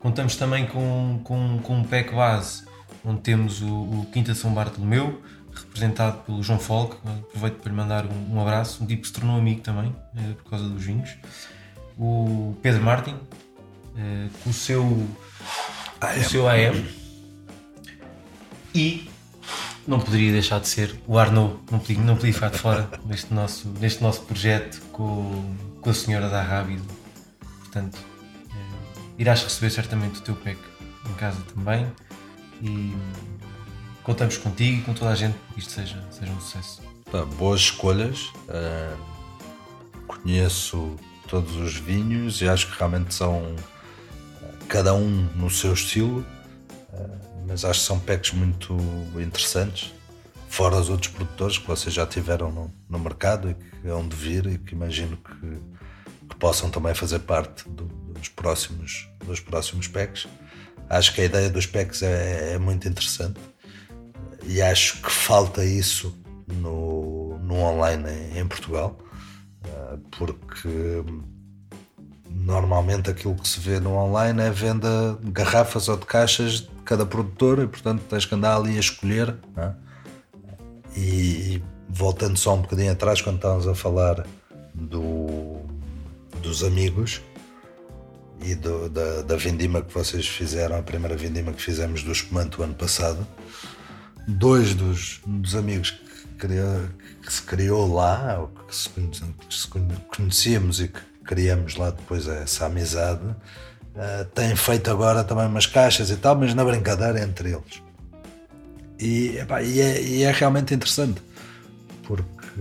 Contamos 0.00 0.36
também 0.36 0.66
com, 0.66 1.20
com, 1.24 1.58
com 1.62 1.76
um 1.76 1.84
pack 1.84 2.14
base, 2.14 2.64
onde 3.04 3.20
temos 3.20 3.60
o, 3.60 3.68
o 3.68 4.06
Quinta 4.12 4.34
São 4.34 4.52
Bartolomeu, 4.54 5.20
representado 5.54 6.22
pelo 6.24 6.42
João 6.42 6.58
Folk. 6.58 6.96
Aproveito 7.28 7.56
para 7.60 7.70
lhe 7.70 7.76
mandar 7.76 8.06
um, 8.06 8.34
um 8.34 8.40
abraço, 8.40 8.82
um 8.82 8.86
tipo 8.86 9.02
que 9.02 9.08
se 9.08 9.14
tornou 9.14 9.36
amigo 9.36 9.60
também, 9.60 9.94
eh, 10.16 10.34
por 10.42 10.50
causa 10.50 10.68
dos 10.68 10.82
vinhos. 10.82 11.16
O 11.98 12.56
Pedro 12.62 12.82
Martin, 12.82 13.16
eh, 13.96 14.28
com 14.42 14.50
o 14.50 14.52
seu, 14.52 15.08
AM. 16.00 16.20
o 16.20 16.28
seu 16.28 16.48
AM. 16.48 16.88
E 18.74 19.10
não 19.86 19.98
poderia 19.98 20.32
deixar 20.32 20.60
de 20.60 20.68
ser 20.68 20.94
o 21.06 21.18
Arnaud, 21.18 21.58
não 21.70 21.78
podia, 21.78 21.98
não 21.98 22.16
podia 22.16 22.32
ficar 22.32 22.50
de 22.50 22.58
fora 22.58 22.88
neste 23.04 23.32
nosso, 23.34 23.68
neste 23.80 24.02
nosso 24.02 24.22
projeto 24.22 24.80
com, 24.92 25.54
com 25.80 25.90
a 25.90 25.94
senhora 25.94 26.28
da 26.28 26.42
Rábida. 26.42 26.82
Portanto, 27.58 27.98
eh, 28.50 29.00
irás 29.18 29.42
receber 29.42 29.70
certamente 29.70 30.20
o 30.20 30.22
teu 30.22 30.34
PEC 30.36 30.58
em 31.08 31.14
casa 31.14 31.40
também. 31.54 31.86
E 32.62 32.94
contamos 34.10 34.36
contigo 34.38 34.80
e 34.80 34.82
com 34.82 34.92
toda 34.92 35.12
a 35.12 35.14
gente 35.14 35.38
que 35.54 35.60
isto 35.60 35.70
seja, 35.70 36.04
seja 36.10 36.32
um 36.32 36.40
sucesso. 36.40 36.82
Tá, 37.12 37.24
boas 37.24 37.60
escolhas. 37.60 38.32
Uh, 38.48 38.98
conheço 40.08 40.96
todos 41.28 41.54
os 41.54 41.76
vinhos 41.76 42.40
e 42.40 42.48
acho 42.48 42.72
que 42.72 42.76
realmente 42.76 43.14
são 43.14 43.54
cada 44.68 44.94
um 44.94 45.28
no 45.36 45.48
seu 45.48 45.72
estilo, 45.72 46.26
uh, 46.92 47.46
mas 47.46 47.64
acho 47.64 47.78
que 47.78 47.86
são 47.86 48.00
packs 48.00 48.32
muito 48.32 48.76
interessantes, 49.14 49.94
fora 50.48 50.74
os 50.74 50.88
outros 50.88 51.12
produtores 51.12 51.58
que 51.58 51.68
vocês 51.68 51.94
já 51.94 52.04
tiveram 52.04 52.50
no, 52.50 52.74
no 52.88 52.98
mercado 52.98 53.50
e 53.50 53.54
que 53.54 53.88
hão 53.88 54.08
de 54.08 54.16
vir 54.16 54.44
e 54.46 54.58
que 54.58 54.74
imagino 54.74 55.16
que, 55.18 56.28
que 56.28 56.36
possam 56.36 56.68
também 56.68 56.94
fazer 56.96 57.20
parte 57.20 57.68
do, 57.68 57.84
dos, 57.84 58.28
próximos, 58.28 59.08
dos 59.24 59.38
próximos 59.38 59.86
packs. 59.86 60.26
Acho 60.88 61.14
que 61.14 61.20
a 61.20 61.24
ideia 61.26 61.48
dos 61.48 61.66
packs 61.66 62.02
é, 62.02 62.54
é 62.54 62.58
muito 62.58 62.88
interessante 62.88 63.38
e 64.50 64.60
acho 64.60 65.00
que 65.00 65.10
falta 65.12 65.64
isso 65.64 66.12
no, 66.60 67.38
no 67.38 67.54
online 67.54 68.36
em, 68.36 68.44
Portugal, 68.48 68.98
eh, 69.64 69.96
porque 70.18 71.04
normalmente 72.28 73.08
aquilo 73.08 73.36
que 73.36 73.46
se 73.46 73.60
vê 73.60 73.78
no 73.78 73.94
online 73.94 74.42
é 74.42 74.50
venda 74.50 75.16
de 75.22 75.30
garrafas 75.30 75.88
ou 75.88 75.96
de 75.96 76.04
caixas 76.04 76.62
de 76.62 76.68
cada 76.84 77.06
produtor 77.06 77.60
e 77.60 77.68
portanto 77.68 78.02
tens 78.10 78.24
que 78.24 78.34
andar 78.34 78.56
ali 78.56 78.76
a 78.76 78.80
escolher. 78.80 79.36
É? 79.56 79.72
E 80.96 81.62
voltando 81.88 82.36
só 82.36 82.56
um 82.56 82.62
bocadinho 82.62 82.90
atrás, 82.90 83.22
quando 83.22 83.36
estávamos 83.36 83.68
a 83.68 83.74
falar 83.76 84.26
do, 84.74 85.60
dos 86.42 86.64
amigos 86.64 87.22
e 88.42 88.56
do, 88.56 88.88
da, 88.88 89.22
da 89.22 89.36
vindima 89.36 89.80
que 89.80 89.94
vocês 89.94 90.26
fizeram, 90.26 90.76
a 90.76 90.82
primeira 90.82 91.16
vindima 91.16 91.52
que 91.52 91.62
fizemos 91.62 92.02
do 92.02 92.10
espumante 92.10 92.60
o 92.60 92.64
ano 92.64 92.74
passado, 92.74 93.24
dois 94.30 94.74
dos, 94.74 95.20
dos 95.26 95.54
amigos 95.54 95.90
que, 95.90 96.46
criou, 96.46 96.82
que, 97.22 97.32
se 97.32 97.42
criou 97.42 97.92
lá, 97.92 98.38
ou 98.40 98.48
que 98.48 98.74
se, 98.74 98.90
conhecíamos 100.14 100.80
e 100.80 100.88
que 100.88 101.00
criamos 101.24 101.76
lá 101.76 101.90
depois 101.90 102.26
essa 102.26 102.66
amizade, 102.66 103.24
uh, 103.24 104.24
têm 104.34 104.56
feito 104.56 104.90
agora 104.90 105.22
também 105.22 105.46
umas 105.46 105.66
caixas 105.66 106.10
e 106.10 106.16
tal, 106.16 106.36
mas 106.36 106.54
na 106.54 106.64
brincadeira 106.64 107.20
entre 107.22 107.50
eles. 107.50 107.82
E, 108.98 109.38
epá, 109.38 109.62
e, 109.62 109.80
é, 109.80 110.02
e 110.02 110.22
é, 110.22 110.30
realmente 110.30 110.74
interessante, 110.74 111.22
porque 112.02 112.60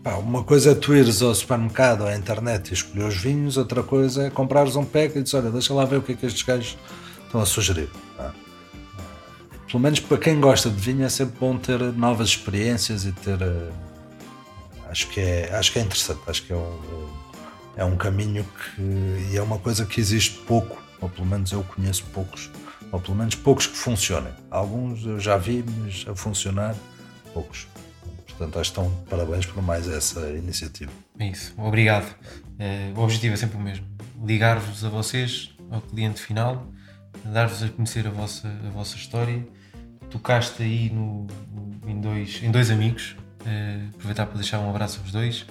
epá, 0.00 0.16
uma 0.16 0.42
coisa 0.42 0.72
é 0.72 0.74
tu 0.74 0.94
ires 0.94 1.22
ao 1.22 1.34
supermercado 1.34 2.02
ou 2.02 2.06
à 2.06 2.16
internet 2.16 2.70
e 2.70 2.74
escolher 2.74 3.04
os 3.04 3.16
vinhos, 3.16 3.56
outra 3.56 3.82
coisa 3.82 4.24
é 4.24 4.30
comprares 4.30 4.74
um 4.74 4.84
pack 4.84 5.18
e 5.18 5.22
dizer: 5.22 5.36
Olha, 5.36 5.50
deixa 5.50 5.72
lá 5.72 5.84
ver 5.84 5.98
o 5.98 6.02
que 6.02 6.12
é 6.12 6.14
que 6.16 6.26
estes 6.26 6.42
gajos 6.42 6.76
estão 7.26 7.40
a 7.40 7.46
sugerir. 7.46 7.88
Pelo 9.74 9.82
menos 9.82 9.98
para 9.98 10.18
quem 10.18 10.40
gosta 10.40 10.70
de 10.70 10.76
vinho, 10.76 11.04
é 11.04 11.08
sempre 11.08 11.36
bom 11.40 11.58
ter 11.58 11.80
novas 11.94 12.28
experiências 12.28 13.04
e 13.04 13.10
ter. 13.10 13.42
Uh, 13.42 13.72
acho, 14.88 15.08
que 15.08 15.18
é, 15.18 15.52
acho 15.52 15.72
que 15.72 15.80
é 15.80 15.82
interessante, 15.82 16.20
acho 16.28 16.44
que 16.44 16.52
é 16.52 16.56
um, 16.56 17.08
é 17.78 17.84
um 17.84 17.96
caminho 17.96 18.44
que. 18.44 18.80
e 19.32 19.36
é 19.36 19.42
uma 19.42 19.58
coisa 19.58 19.84
que 19.84 20.00
existe 20.00 20.38
pouco, 20.42 20.80
ou 21.00 21.08
pelo 21.08 21.26
menos 21.26 21.50
eu 21.50 21.64
conheço 21.64 22.04
poucos, 22.12 22.52
ou 22.92 23.00
pelo 23.00 23.16
menos 23.16 23.34
poucos 23.34 23.66
que 23.66 23.76
funcionem. 23.76 24.32
Alguns 24.48 25.04
eu 25.04 25.18
já 25.18 25.36
vi, 25.36 25.64
mas 25.80 26.06
a 26.08 26.14
funcionar, 26.14 26.76
poucos. 27.32 27.66
Portanto, 28.28 28.60
acho 28.60 28.72
que 28.72 28.78
estão 28.78 29.04
parabéns 29.10 29.44
por 29.44 29.60
mais 29.60 29.88
essa 29.88 30.20
iniciativa. 30.30 30.92
É 31.18 31.26
isso, 31.26 31.52
obrigado. 31.58 32.14
Uh, 32.60 32.96
o 32.96 33.02
objetivo 33.02 33.34
é 33.34 33.36
sempre 33.36 33.56
o 33.56 33.60
mesmo: 33.60 33.84
ligar-vos 34.24 34.84
a 34.84 34.88
vocês, 34.88 35.50
ao 35.68 35.80
cliente 35.80 36.22
final, 36.22 36.64
dar-vos 37.24 37.60
a 37.60 37.68
conhecer 37.70 38.06
a 38.06 38.10
vossa, 38.10 38.46
a 38.46 38.70
vossa 38.70 38.94
história 38.94 39.44
tocaste 40.14 40.62
aí 40.62 40.90
no, 40.90 41.26
no, 41.52 41.90
em, 41.90 42.00
dois, 42.00 42.40
em 42.42 42.50
dois 42.50 42.70
amigos. 42.70 43.16
Uh, 43.40 43.90
aproveitar 43.94 44.26
para 44.26 44.36
deixar 44.36 44.60
um 44.60 44.70
abraço 44.70 45.00
aos 45.00 45.12
dois, 45.12 45.44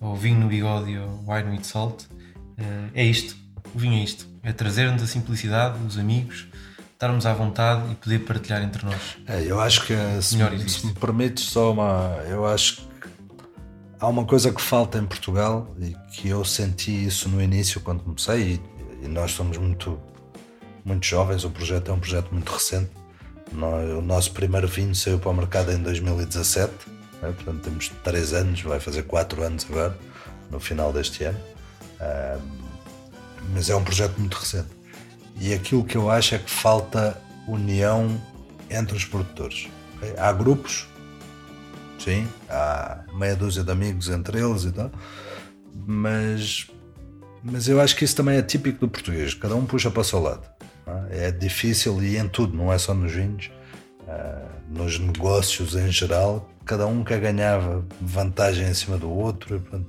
ao 0.00 0.16
vinho 0.16 0.40
no 0.40 0.48
bigode 0.48 0.92
e 0.92 0.96
ao 0.96 1.22
wine 1.26 1.50
with 1.50 1.64
salt. 1.64 2.04
Uh, 2.04 2.90
é 2.94 3.04
isto, 3.04 3.36
o 3.74 3.78
vinho 3.78 3.94
é 3.94 4.04
isto, 4.04 4.26
é 4.42 4.52
trazer-nos 4.52 5.02
a 5.02 5.06
simplicidade, 5.06 5.78
os 5.84 5.98
amigos, 5.98 6.46
estarmos 6.92 7.26
à 7.26 7.34
vontade 7.34 7.92
e 7.92 7.94
poder 7.96 8.20
partilhar 8.20 8.62
entre 8.62 8.86
nós. 8.86 9.18
É, 9.26 9.42
eu 9.42 9.60
acho 9.60 9.84
que 9.84 9.94
se, 10.22 10.38
se, 10.68 10.86
me 10.86 10.94
permites 10.94 11.44
só 11.44 11.72
uma. 11.72 12.22
Eu 12.28 12.46
acho 12.46 12.76
que 12.76 12.88
há 14.00 14.06
uma 14.06 14.24
coisa 14.24 14.52
que 14.52 14.62
falta 14.62 14.96
em 14.96 15.04
Portugal 15.04 15.74
e 15.78 15.94
que 16.12 16.28
eu 16.28 16.44
senti 16.44 17.04
isso 17.04 17.28
no 17.28 17.42
início 17.42 17.80
quando 17.80 18.02
comecei 18.02 18.60
e, 19.02 19.04
e 19.04 19.08
nós 19.08 19.32
somos 19.32 19.58
muito 19.58 20.00
muito 20.84 21.06
jovens, 21.06 21.44
o 21.44 21.50
projeto 21.50 21.90
é 21.90 21.94
um 21.94 21.98
projeto 21.98 22.32
muito 22.32 22.50
recente. 22.50 22.90
O 23.52 24.00
nosso 24.00 24.32
primeiro 24.32 24.66
vinho 24.66 24.94
saiu 24.94 25.18
para 25.18 25.30
o 25.30 25.34
mercado 25.34 25.70
em 25.70 25.78
2017, 25.78 26.72
né? 27.22 27.32
portanto 27.32 27.62
temos 27.62 27.88
3 28.02 28.32
anos, 28.32 28.62
vai 28.62 28.80
fazer 28.80 29.04
4 29.04 29.42
anos 29.42 29.66
agora, 29.70 29.96
no 30.50 30.58
final 30.58 30.92
deste 30.92 31.24
ano. 31.24 31.38
mas 33.52 33.70
é 33.70 33.76
um 33.76 33.84
projeto 33.84 34.18
muito 34.18 34.34
recente. 34.34 34.68
E 35.40 35.52
aquilo 35.52 35.84
que 35.84 35.96
eu 35.96 36.10
acho 36.10 36.34
é 36.34 36.38
que 36.38 36.50
falta 36.50 37.20
união 37.46 38.20
entre 38.70 38.96
os 38.96 39.04
produtores. 39.04 39.68
Okay? 39.96 40.14
Há 40.18 40.32
grupos, 40.32 40.86
sim, 41.98 42.26
há 42.48 43.04
meia 43.14 43.36
dúzia 43.36 43.62
de 43.62 43.70
amigos 43.70 44.08
entre 44.08 44.40
eles 44.40 44.64
e 44.64 44.72
tal, 44.72 44.90
mas, 45.86 46.70
mas 47.42 47.68
eu 47.68 47.80
acho 47.80 47.96
que 47.96 48.04
isso 48.04 48.16
também 48.16 48.36
é 48.36 48.42
típico 48.42 48.80
do 48.80 48.88
português, 48.88 49.34
cada 49.34 49.54
um 49.54 49.64
puxa 49.64 49.90
para 49.90 50.00
o 50.00 50.04
seu 50.04 50.20
lado. 50.20 50.53
É 51.10 51.30
difícil 51.30 52.02
e 52.02 52.16
em 52.16 52.28
tudo, 52.28 52.56
não 52.56 52.72
é 52.72 52.78
só 52.78 52.92
nos 52.92 53.12
vinhos, 53.12 53.50
uh, 54.02 54.48
nos 54.68 54.98
negócios 54.98 55.74
em 55.74 55.90
geral, 55.90 56.48
cada 56.64 56.86
um 56.86 57.02
quer 57.02 57.20
ganhar 57.20 57.60
vantagem 58.00 58.68
em 58.68 58.74
cima 58.74 58.98
do 58.98 59.10
outro. 59.10 59.56
E, 59.72 59.76
uh, 59.76 59.88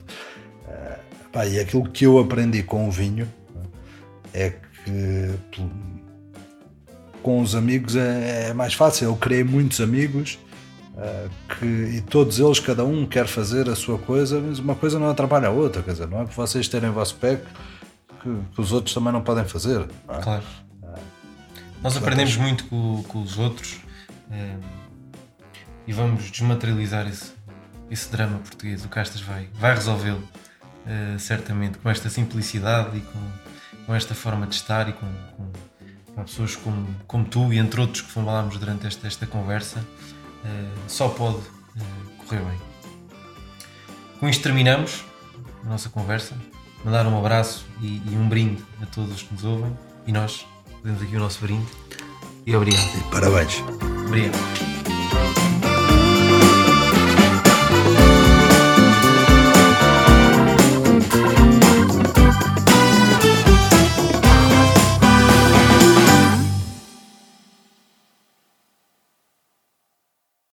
pá, 1.31 1.45
e 1.45 1.60
aquilo 1.60 1.89
que 1.89 2.05
eu 2.05 2.17
aprendi 2.19 2.63
com 2.63 2.88
o 2.88 2.91
vinho 2.91 3.27
é 4.34 4.49
que 4.49 5.36
com 7.21 7.41
os 7.41 7.55
amigos 7.55 7.95
é, 7.95 8.49
é 8.49 8.53
mais 8.53 8.73
fácil. 8.73 9.05
Eu 9.05 9.15
criei 9.15 9.43
muitos 9.43 9.81
amigos 9.81 10.38
que, 11.58 11.65
e 11.65 12.01
todos 12.01 12.39
eles, 12.39 12.60
cada 12.60 12.86
um 12.86 13.05
quer 13.05 13.27
fazer 13.27 13.69
a 13.69 13.75
sua 13.75 13.97
coisa, 13.97 14.39
mas 14.39 14.60
uma 14.60 14.75
coisa 14.75 14.97
não 14.97 15.10
atrapalha 15.10 15.47
a 15.47 15.51
outra. 15.51 15.81
Quer 15.81 15.91
dizer, 15.91 16.08
não 16.08 16.21
é 16.21 16.25
por 16.25 16.34
vocês 16.34 16.67
terem 16.67 16.89
o 16.89 16.93
vosso 16.93 17.15
pé 17.15 17.41
que, 18.21 18.29
que, 18.53 18.62
os 18.62 18.71
outros 18.71 18.93
também 18.93 19.12
não 19.12 19.21
podem 19.21 19.45
fazer. 19.45 19.86
Não 20.08 20.15
é? 20.15 20.21
Claro. 20.21 20.43
Nós 21.82 21.96
aprendemos 21.96 22.36
muito 22.38 22.66
com, 22.66 23.04
com 23.04 23.22
os 23.22 23.38
outros 23.38 23.78
é, 24.32 24.58
e 25.88 25.94
vamos 25.94 26.32
desmaterializar 26.32 27.08
esse, 27.08 27.32
esse 27.90 28.12
drama 28.12 28.40
português. 28.40 28.84
O 28.84 28.90
Castas 28.90 29.22
vai, 29.22 29.50
vai 29.54 29.76
resolvê-lo, 29.76 30.28
é, 30.86 31.18
certamente, 31.18 31.78
com 31.78 31.90
esta 31.90 32.10
simplicidade 32.10 32.98
e 32.98 33.02
com, 33.02 33.86
com 33.86 33.96
esta 33.96 34.16
forma 34.16 34.48
de 34.48 34.56
estar 34.56 34.90
e 34.90 34.94
com, 34.94 35.08
com, 35.38 35.52
com 36.16 36.24
pessoas 36.24 36.56
como, 36.56 36.88
como 37.06 37.26
tu 37.26 37.54
e 37.54 37.58
entre 37.58 37.80
outros 37.80 38.02
que 38.02 38.12
falámos 38.12 38.58
durante 38.58 38.88
esta, 38.88 39.06
esta 39.08 39.28
conversa. 39.28 39.86
É, 40.44 40.88
só 40.88 41.10
pode 41.10 41.42
correr 42.18 42.42
bem. 42.42 42.60
Com 44.20 44.30
isto 44.30 44.42
terminamos 44.42 45.04
a 45.64 45.70
nossa 45.70 45.90
conversa. 45.90 46.36
Mandar 46.84 47.06
um 47.08 47.18
abraço 47.18 47.66
e, 47.82 48.02
e 48.06 48.16
um 48.16 48.28
brinde 48.30 48.64
a 48.82 48.86
todos 48.86 49.16
os 49.16 49.24
que 49.24 49.34
nos 49.34 49.44
ouvem 49.44 49.76
e 50.06 50.12
nós 50.12 50.46
Fazemos 50.86 51.02
aqui 51.02 51.15
o 51.15 51.19
nosso 51.19 51.41
brinde. 51.41 51.65
E 52.45 52.56
obrigado. 52.56 52.86
E 52.95 53.12
parabéns. 53.12 53.60
Obrigado. 54.06 54.64